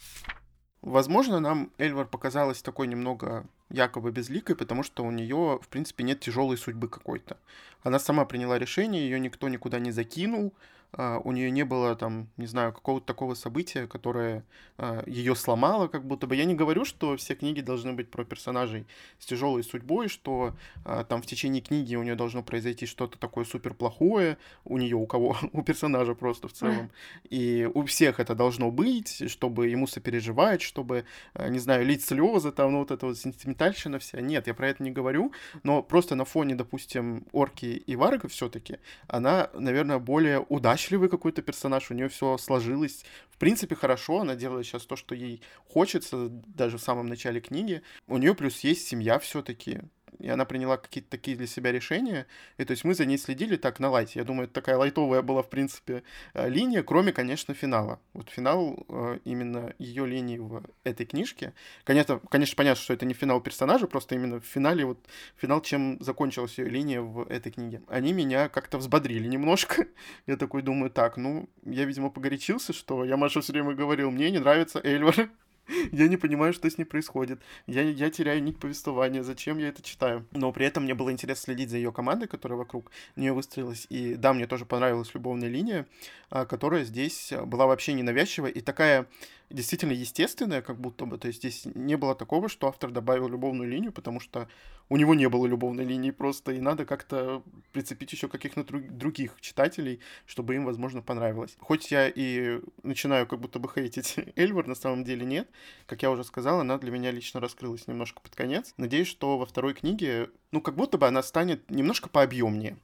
Возможно, 0.82 1.40
нам 1.40 1.72
Эльвар 1.78 2.06
показалась 2.06 2.62
такой 2.62 2.86
немного 2.86 3.46
якобы 3.70 4.10
безликой, 4.10 4.56
потому 4.56 4.82
что 4.82 5.04
у 5.04 5.10
нее, 5.10 5.58
в 5.62 5.68
принципе, 5.68 6.04
нет 6.04 6.20
тяжелой 6.20 6.56
судьбы 6.56 6.88
какой-то. 6.88 7.36
Она 7.82 7.98
сама 7.98 8.24
приняла 8.24 8.58
решение, 8.58 9.02
ее 9.02 9.20
никто 9.20 9.48
никуда 9.48 9.78
не 9.78 9.92
закинул, 9.92 10.52
а, 10.92 11.20
у 11.22 11.32
нее 11.32 11.50
не 11.50 11.64
было 11.64 11.94
там, 11.96 12.28
не 12.38 12.46
знаю, 12.46 12.72
какого-то 12.72 13.06
такого 13.06 13.34
события, 13.34 13.86
которое 13.86 14.42
а, 14.78 15.02
ее 15.06 15.34
сломало, 15.34 15.86
как 15.88 16.04
будто 16.04 16.26
бы. 16.26 16.34
Я 16.34 16.46
не 16.46 16.54
говорю, 16.54 16.84
что 16.84 17.16
все 17.16 17.34
книги 17.34 17.60
должны 17.60 17.92
быть 17.92 18.10
про 18.10 18.24
персонажей 18.24 18.86
с 19.18 19.26
тяжелой 19.26 19.62
судьбой, 19.64 20.08
что 20.08 20.54
а, 20.84 21.04
там 21.04 21.20
в 21.20 21.26
течение 21.26 21.60
книги 21.60 21.94
у 21.94 22.02
нее 22.02 22.14
должно 22.14 22.42
произойти 22.42 22.86
что-то 22.86 23.18
такое 23.18 23.44
супер 23.44 23.74
плохое, 23.74 24.38
у 24.64 24.78
нее, 24.78 24.96
у 24.96 25.06
кого, 25.06 25.36
у 25.52 25.62
персонажа 25.62 26.14
просто 26.14 26.48
в 26.48 26.52
целом. 26.52 26.90
И 27.28 27.68
у 27.74 27.84
всех 27.84 28.18
это 28.18 28.34
должно 28.34 28.70
быть, 28.70 29.30
чтобы 29.30 29.68
ему 29.68 29.86
сопереживать, 29.86 30.62
чтобы, 30.62 31.04
не 31.48 31.58
знаю, 31.58 31.84
лить 31.84 32.04
слезы, 32.04 32.50
там, 32.50 32.72
ну 32.72 32.78
вот 32.78 32.90
это 32.90 33.06
вот 33.06 33.18
сентиментальщина 33.58 33.98
вся. 33.98 34.20
Нет, 34.20 34.46
я 34.46 34.54
про 34.54 34.68
это 34.68 34.82
не 34.82 34.90
говорю, 34.90 35.32
но 35.62 35.82
просто 35.82 36.14
на 36.14 36.24
фоне, 36.24 36.54
допустим, 36.54 37.26
орки 37.32 37.66
и 37.66 37.96
варга 37.96 38.28
все-таки, 38.28 38.78
она, 39.08 39.50
наверное, 39.54 39.98
более 39.98 40.40
удачливый 40.40 41.08
какой-то 41.08 41.42
персонаж, 41.42 41.90
у 41.90 41.94
нее 41.94 42.08
все 42.08 42.38
сложилось. 42.38 43.04
В 43.30 43.38
принципе, 43.38 43.74
хорошо, 43.74 44.20
она 44.20 44.34
делает 44.34 44.66
сейчас 44.66 44.86
то, 44.86 44.96
что 44.96 45.14
ей 45.14 45.42
хочется, 45.68 46.28
даже 46.28 46.78
в 46.78 46.80
самом 46.80 47.06
начале 47.06 47.40
книги. 47.40 47.82
У 48.06 48.18
нее 48.18 48.34
плюс 48.34 48.60
есть 48.60 48.86
семья 48.86 49.18
все-таки 49.18 49.80
и 50.18 50.28
она 50.28 50.44
приняла 50.44 50.76
какие-то 50.76 51.10
такие 51.10 51.36
для 51.36 51.46
себя 51.46 51.72
решения, 51.72 52.26
и 52.56 52.64
то 52.64 52.72
есть 52.72 52.84
мы 52.84 52.94
за 52.94 53.04
ней 53.04 53.18
следили 53.18 53.56
так 53.56 53.80
на 53.80 53.90
лайте. 53.90 54.18
Я 54.18 54.24
думаю, 54.24 54.44
это 54.44 54.54
такая 54.54 54.76
лайтовая 54.76 55.22
была, 55.22 55.42
в 55.42 55.50
принципе, 55.50 56.02
э, 56.34 56.48
линия, 56.48 56.82
кроме, 56.82 57.12
конечно, 57.12 57.54
финала. 57.54 58.00
Вот 58.12 58.30
финал 58.30 58.86
э, 58.88 59.18
именно 59.24 59.74
ее 59.78 60.06
линии 60.06 60.38
в 60.38 60.62
этой 60.84 61.06
книжке. 61.06 61.52
Конечно, 61.84 62.20
конечно, 62.30 62.56
понятно, 62.56 62.82
что 62.82 62.94
это 62.94 63.06
не 63.06 63.14
финал 63.14 63.40
персонажа, 63.40 63.86
просто 63.86 64.14
именно 64.14 64.40
в 64.40 64.44
финале, 64.44 64.84
вот 64.84 64.98
финал, 65.36 65.60
чем 65.60 65.98
закончилась 66.00 66.58
ее 66.58 66.68
линия 66.68 67.00
в 67.00 67.22
этой 67.28 67.52
книге. 67.52 67.82
Они 67.88 68.12
меня 68.12 68.48
как-то 68.48 68.78
взбодрили 68.78 69.28
немножко. 69.28 69.86
Я 70.26 70.36
такой 70.36 70.62
думаю, 70.62 70.90
так, 70.90 71.16
ну, 71.16 71.48
я, 71.64 71.84
видимо, 71.84 72.10
погорячился, 72.10 72.72
что 72.72 73.04
я 73.04 73.16
Маша 73.16 73.40
все 73.40 73.52
время 73.52 73.74
говорил, 73.74 74.10
мне 74.10 74.30
не 74.30 74.38
нравится 74.38 74.80
Эльвар. 74.82 75.30
Я 75.92 76.08
не 76.08 76.16
понимаю, 76.16 76.52
что 76.52 76.68
с 76.70 76.78
ней 76.78 76.84
происходит. 76.84 77.40
Я, 77.66 77.82
я 77.82 78.10
теряю 78.10 78.42
нить 78.42 78.58
повествования, 78.58 79.22
зачем 79.22 79.58
я 79.58 79.68
это 79.68 79.82
читаю. 79.82 80.26
Но 80.32 80.52
при 80.52 80.66
этом 80.66 80.84
мне 80.84 80.94
было 80.94 81.12
интересно 81.12 81.44
следить 81.44 81.70
за 81.70 81.76
ее 81.76 81.92
командой, 81.92 82.26
которая 82.26 82.58
вокруг 82.58 82.90
нее 83.16 83.32
выстроилась. 83.32 83.86
И 83.90 84.14
да, 84.14 84.32
мне 84.32 84.46
тоже 84.46 84.64
понравилась 84.64 85.14
любовная 85.14 85.48
линия, 85.48 85.86
а, 86.30 86.46
которая 86.46 86.84
здесь 86.84 87.32
была 87.46 87.66
вообще 87.66 87.92
ненавязчивая 87.92 88.50
и 88.50 88.60
такая 88.60 89.06
действительно 89.50 89.92
естественная, 89.92 90.62
как 90.62 90.80
будто 90.80 91.06
бы. 91.06 91.18
То 91.18 91.28
есть 91.28 91.38
здесь 91.38 91.66
не 91.74 91.96
было 91.96 92.14
такого, 92.14 92.48
что 92.48 92.68
автор 92.68 92.90
добавил 92.90 93.28
любовную 93.28 93.68
линию, 93.68 93.92
потому 93.92 94.20
что 94.20 94.48
у 94.88 94.96
него 94.96 95.14
не 95.14 95.28
было 95.28 95.46
любовной 95.46 95.84
линии 95.84 96.10
просто, 96.10 96.52
и 96.52 96.60
надо 96.60 96.84
как-то 96.84 97.42
прицепить 97.72 98.12
еще 98.12 98.28
каких-то 98.28 98.64
других 98.64 99.36
читателей, 99.40 100.00
чтобы 100.26 100.54
им, 100.54 100.64
возможно, 100.64 101.02
понравилось. 101.02 101.56
Хоть 101.58 101.90
я 101.90 102.08
и 102.08 102.60
начинаю 102.82 103.26
как 103.26 103.40
будто 103.40 103.58
бы 103.58 103.68
хейтить 103.68 104.16
Эльвар, 104.36 104.66
на 104.66 104.74
самом 104.74 105.04
деле 105.04 105.26
нет. 105.26 105.48
Как 105.86 106.02
я 106.02 106.10
уже 106.10 106.24
сказал, 106.24 106.60
она 106.60 106.78
для 106.78 106.90
меня 106.90 107.10
лично 107.10 107.40
раскрылась 107.40 107.86
немножко 107.86 108.20
под 108.20 108.34
конец. 108.34 108.72
Надеюсь, 108.76 109.08
что 109.08 109.38
во 109.38 109.46
второй 109.46 109.74
книге, 109.74 110.30
ну, 110.52 110.60
как 110.60 110.74
будто 110.74 110.98
бы 110.98 111.06
она 111.06 111.22
станет 111.22 111.70
немножко 111.70 112.08
пообъемнее. 112.08 112.78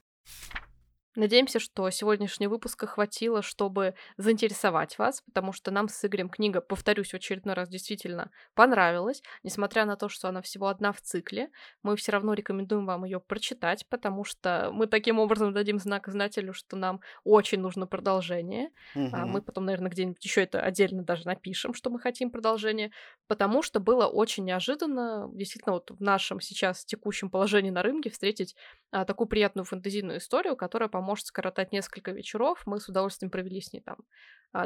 Надеемся, 1.15 1.59
что 1.59 1.89
сегодняшнего 1.89 2.51
выпуска 2.51 2.87
хватило, 2.87 3.41
чтобы 3.41 3.95
заинтересовать 4.17 4.97
вас, 4.97 5.21
потому 5.21 5.53
что 5.53 5.71
нам 5.71 5.87
с 5.87 6.05
Игорем 6.05 6.29
книга, 6.29 6.61
повторюсь, 6.61 7.11
в 7.11 7.13
очередной 7.15 7.55
раз 7.55 7.69
действительно 7.69 8.31
понравилась. 8.53 9.21
Несмотря 9.43 9.85
на 9.85 9.95
то, 9.95 10.09
что 10.09 10.27
она 10.27 10.41
всего 10.41 10.67
одна 10.67 10.91
в 10.91 11.01
цикле, 11.01 11.49
мы 11.83 11.95
все 11.95 12.11
равно 12.11 12.33
рекомендуем 12.33 12.85
вам 12.85 13.05
ее 13.05 13.19
прочитать, 13.19 13.87
потому 13.89 14.23
что 14.23 14.69
мы 14.73 14.87
таким 14.87 15.19
образом 15.19 15.53
дадим 15.53 15.79
знак 15.79 16.07
издателю, 16.07 16.53
что 16.53 16.75
нам 16.75 17.01
очень 17.23 17.59
нужно 17.59 17.87
продолжение. 17.87 18.69
Угу. 18.95 19.09
А 19.13 19.25
мы 19.25 19.41
потом, 19.41 19.65
наверное, 19.65 19.91
где-нибудь 19.91 20.23
еще 20.23 20.43
это 20.43 20.61
отдельно 20.61 21.03
даже 21.03 21.25
напишем, 21.25 21.73
что 21.73 21.89
мы 21.89 21.99
хотим 21.99 22.29
продолжение, 22.31 22.91
потому 23.27 23.61
что 23.61 23.79
было 23.79 24.07
очень 24.07 24.45
неожиданно, 24.45 25.29
действительно, 25.33 25.73
вот 25.73 25.91
в 25.91 26.01
нашем 26.01 26.41
сейчас 26.41 26.85
текущем 26.85 27.29
положении 27.29 27.69
на 27.69 27.83
рынке 27.83 28.09
встретить 28.09 28.55
а, 28.95 29.03
такую 29.03 29.27
приятную 29.27 29.65
фэнтезийную 29.65 30.19
историю, 30.19 30.55
которая, 30.55 30.87
по 30.87 31.01
может 31.01 31.25
скоротать 31.25 31.73
несколько 31.73 32.11
вечеров. 32.13 32.61
Мы 32.65 32.79
с 32.79 32.87
удовольствием 32.87 33.29
провели 33.29 33.59
с 33.59 33.73
ней 33.73 33.81
там 33.81 33.97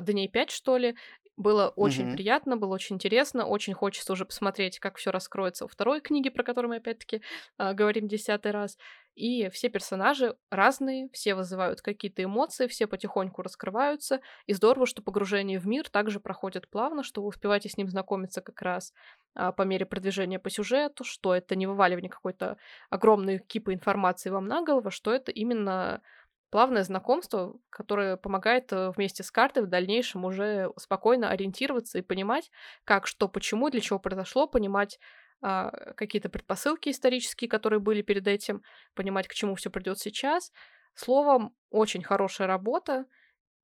дней 0.02 0.28
пять, 0.28 0.52
что 0.52 0.78
ли. 0.78 0.96
Было 1.38 1.70
очень 1.70 2.10
mm-hmm. 2.10 2.14
приятно, 2.16 2.58
было 2.58 2.74
очень 2.74 2.98
интересно. 2.98 3.46
Очень 3.46 3.74
хочется 3.74 4.12
уже 4.12 4.26
посмотреть, 4.26 4.80
как 4.80 4.98
все 4.98 5.10
раскроется 5.10 5.64
во 5.64 5.70
второй 5.70 6.02
книге, 6.02 6.32
про 6.32 6.44
которую 6.44 6.72
мы 6.72 6.78
опять-таки 6.78 7.22
э, 7.58 7.74
говорим 7.74 8.10
десятый 8.10 8.52
раз. 8.52 8.78
И 9.16 9.50
все 9.50 9.70
персонажи 9.70 10.38
разные, 10.50 11.10
все 11.12 11.36
вызывают 11.36 11.82
какие-то 11.82 12.24
эмоции, 12.24 12.68
все 12.68 12.88
потихоньку 12.88 13.42
раскрываются. 13.42 14.22
И 14.46 14.54
здорово, 14.54 14.86
что 14.86 15.02
погружение 15.02 15.60
в 15.60 15.68
мир 15.68 15.90
также 15.90 16.20
проходит 16.20 16.70
плавно, 16.70 17.04
что 17.04 17.22
вы 17.22 17.28
успеваете 17.28 17.68
с 17.70 17.78
ним 17.78 17.90
знакомиться 17.90 18.42
как 18.42 18.62
раз 18.62 18.94
а, 19.36 19.52
по 19.52 19.64
мере 19.64 19.86
продвижения 19.86 20.40
по 20.40 20.50
сюжету, 20.50 21.04
что 21.04 21.36
это 21.36 21.56
не 21.58 21.68
вываливание 21.68 22.10
какой-то 22.10 22.58
огромной 22.90 23.40
кипы 23.40 23.74
информации 23.74 24.30
вам 24.30 24.46
на 24.46 24.62
голову, 24.62 24.90
что 24.90 25.12
это 25.12 25.32
именно 25.32 26.02
плавное 26.50 26.84
знакомство, 26.84 27.56
которое 27.70 28.18
помогает 28.18 28.72
э, 28.74 28.92
вместе 28.92 29.24
с 29.24 29.32
картой 29.32 29.64
в 29.64 29.68
дальнейшем 29.68 30.26
уже 30.26 30.72
спокойно 30.78 31.30
ориентироваться 31.30 32.00
и 32.00 32.04
понимать, 32.04 32.52
как, 32.84 33.08
что, 33.08 33.28
почему, 33.28 33.70
для 33.70 33.82
чего 33.82 34.00
произошло, 34.00 34.48
понимать 34.48 35.00
а, 35.42 35.72
какие-то 35.96 36.30
предпосылки 36.30 36.90
исторические, 36.90 37.50
которые 37.50 37.80
были 37.80 38.02
перед 38.02 38.28
этим, 38.28 38.62
понимать, 38.94 39.28
к 39.28 39.34
чему 39.34 39.56
все 39.56 39.70
придет 39.70 40.00
сейчас. 40.00 40.52
Словом, 40.96 41.56
очень 41.70 42.04
хорошая 42.04 42.48
работа, 42.48 43.06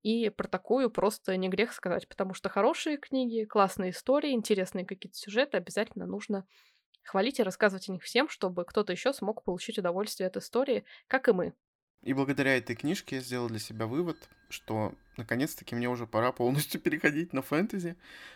и 0.02 0.30
про 0.30 0.48
такую 0.48 0.92
просто 0.92 1.36
не 1.36 1.50
грех 1.50 1.74
сказать, 1.74 2.08
потому 2.08 2.34
что 2.34 2.48
хорошие 2.48 2.98
книги, 2.98 3.46
классные 3.46 3.90
истории, 3.92 4.32
интересные 4.32 4.86
какие-то 4.86 5.18
сюжеты 5.18 5.58
обязательно 5.58 6.06
нужно 6.06 6.46
хвалить 7.04 7.40
и 7.40 7.44
рассказывать 7.44 7.90
о 7.90 7.92
них 7.92 8.04
всем, 8.04 8.30
чтобы 8.30 8.66
кто-то 8.66 8.92
еще 8.94 9.14
смог 9.14 9.44
получить 9.44 9.80
удовольствие 9.80 10.28
от 10.28 10.38
истории, 10.38 10.86
как 11.08 11.28
и 11.28 11.34
мы. 11.34 11.54
И 12.04 12.14
благодаря 12.14 12.58
этой 12.58 12.76
книжке 12.76 13.18
я 13.18 13.22
сделал 13.22 13.48
для 13.48 13.60
себя 13.60 13.88
вывод, 13.88 14.30
что 14.50 14.94
наконец-таки 15.18 15.76
мне 15.76 15.90
уже 15.90 16.06
пора 16.06 16.32
полностью 16.32 16.80
переходить 16.82 17.34
на 17.34 17.42
фэнтези, 17.42 17.96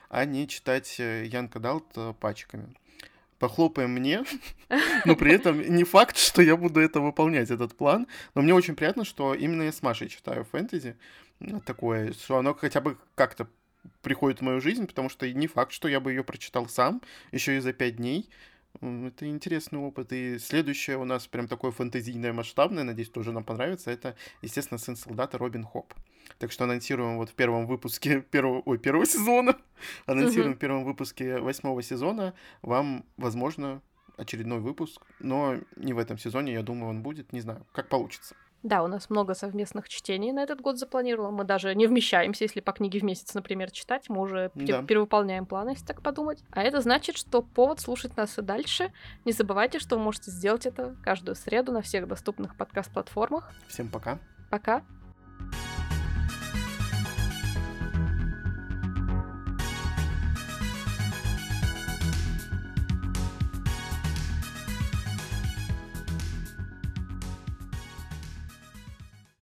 а 0.09 0.25
не 0.25 0.47
читать 0.47 0.99
э, 0.99 1.25
Янка 1.25 1.59
Далт 1.59 1.85
э, 1.95 2.13
пачками. 2.19 2.73
Похлопаем 3.37 3.91
мне, 3.91 4.25
но 5.05 5.15
при 5.15 5.33
этом 5.33 5.61
не 5.61 5.83
факт, 5.85 6.17
что 6.17 6.41
я 6.41 6.57
буду 6.57 6.81
это 6.81 6.99
выполнять, 6.99 7.51
этот 7.51 7.75
план. 7.75 8.07
Но 8.35 8.41
мне 8.41 8.53
очень 8.53 8.75
приятно, 8.75 9.05
что 9.05 9.33
именно 9.33 9.63
я 9.63 9.71
с 9.71 9.81
Машей 9.81 10.09
читаю 10.09 10.43
фэнтези 10.43 10.97
такое, 11.65 12.13
что 12.13 12.37
оно 12.37 12.53
хотя 12.53 12.81
бы 12.81 12.97
как-то 13.15 13.47
приходит 14.01 14.39
в 14.39 14.43
мою 14.43 14.61
жизнь, 14.61 14.87
потому 14.87 15.09
что 15.09 15.31
не 15.31 15.47
факт, 15.47 15.71
что 15.71 15.87
я 15.87 15.99
бы 15.99 16.11
ее 16.11 16.23
прочитал 16.23 16.67
сам 16.67 17.01
еще 17.31 17.57
и 17.57 17.59
за 17.59 17.73
пять 17.73 17.97
дней. 17.97 18.29
Это 18.81 19.27
интересный 19.27 19.79
опыт. 19.79 20.13
И 20.13 20.39
следующее 20.39 20.97
у 20.97 21.05
нас 21.05 21.27
прям 21.27 21.47
такое 21.47 21.71
фэнтезийное, 21.71 22.33
масштабное, 22.33 22.83
надеюсь, 22.83 23.09
тоже 23.09 23.31
нам 23.31 23.43
понравится, 23.43 23.91
это, 23.91 24.15
естественно, 24.41 24.77
сын 24.77 24.95
солдата 24.95 25.37
Робин 25.37 25.65
Хоп. 25.65 25.93
Так 26.37 26.51
что 26.51 26.63
анонсируем 26.63 27.17
вот 27.17 27.29
в 27.29 27.33
первом 27.33 27.67
выпуске 27.67 28.21
первого, 28.31 28.61
ой, 28.65 28.77
первого 28.77 29.05
сезона, 29.05 29.57
анонсируем 30.05 30.53
в 30.53 30.57
первом 30.57 30.85
выпуске 30.85 31.39
восьмого 31.39 31.81
сезона. 31.81 32.33
Вам, 32.61 33.05
возможно, 33.17 33.81
очередной 34.17 34.59
выпуск, 34.59 35.01
но 35.19 35.57
не 35.75 35.93
в 35.93 35.97
этом 35.97 36.17
сезоне, 36.17 36.53
я 36.53 36.61
думаю, 36.61 36.89
он 36.89 37.01
будет, 37.01 37.33
не 37.33 37.41
знаю, 37.41 37.65
как 37.71 37.89
получится. 37.89 38.35
Да, 38.63 38.83
у 38.83 38.87
нас 38.87 39.09
много 39.09 39.35
совместных 39.35 39.87
чтений 39.87 40.31
на 40.31 40.43
этот 40.43 40.59
год 40.61 40.77
запланировано. 40.77 41.31
Мы 41.31 41.43
даже 41.45 41.73
не 41.75 41.87
вмещаемся, 41.87 42.43
если 42.43 42.59
по 42.59 42.73
книге 42.73 42.99
в 42.99 43.03
месяц, 43.03 43.33
например, 43.33 43.71
читать. 43.71 44.09
Мы 44.09 44.21
уже 44.21 44.51
да. 44.53 44.83
перевыполняем 44.83 45.45
планы, 45.45 45.69
если 45.69 45.85
так 45.85 46.01
подумать. 46.01 46.43
А 46.51 46.61
это 46.61 46.81
значит, 46.81 47.17
что 47.17 47.41
повод 47.41 47.79
слушать 47.79 48.17
нас 48.17 48.37
и 48.37 48.41
дальше. 48.41 48.91
Не 49.23 49.31
забывайте, 49.31 49.79
что 49.79 49.95
вы 49.95 50.03
можете 50.03 50.31
сделать 50.31 50.65
это 50.65 50.95
каждую 51.03 51.35
среду 51.35 51.71
на 51.71 51.81
всех 51.81 52.07
доступных 52.07 52.57
подкаст-платформах. 52.57 53.49
Всем 53.67 53.87
пока. 53.89 54.19
Пока. 54.49 54.83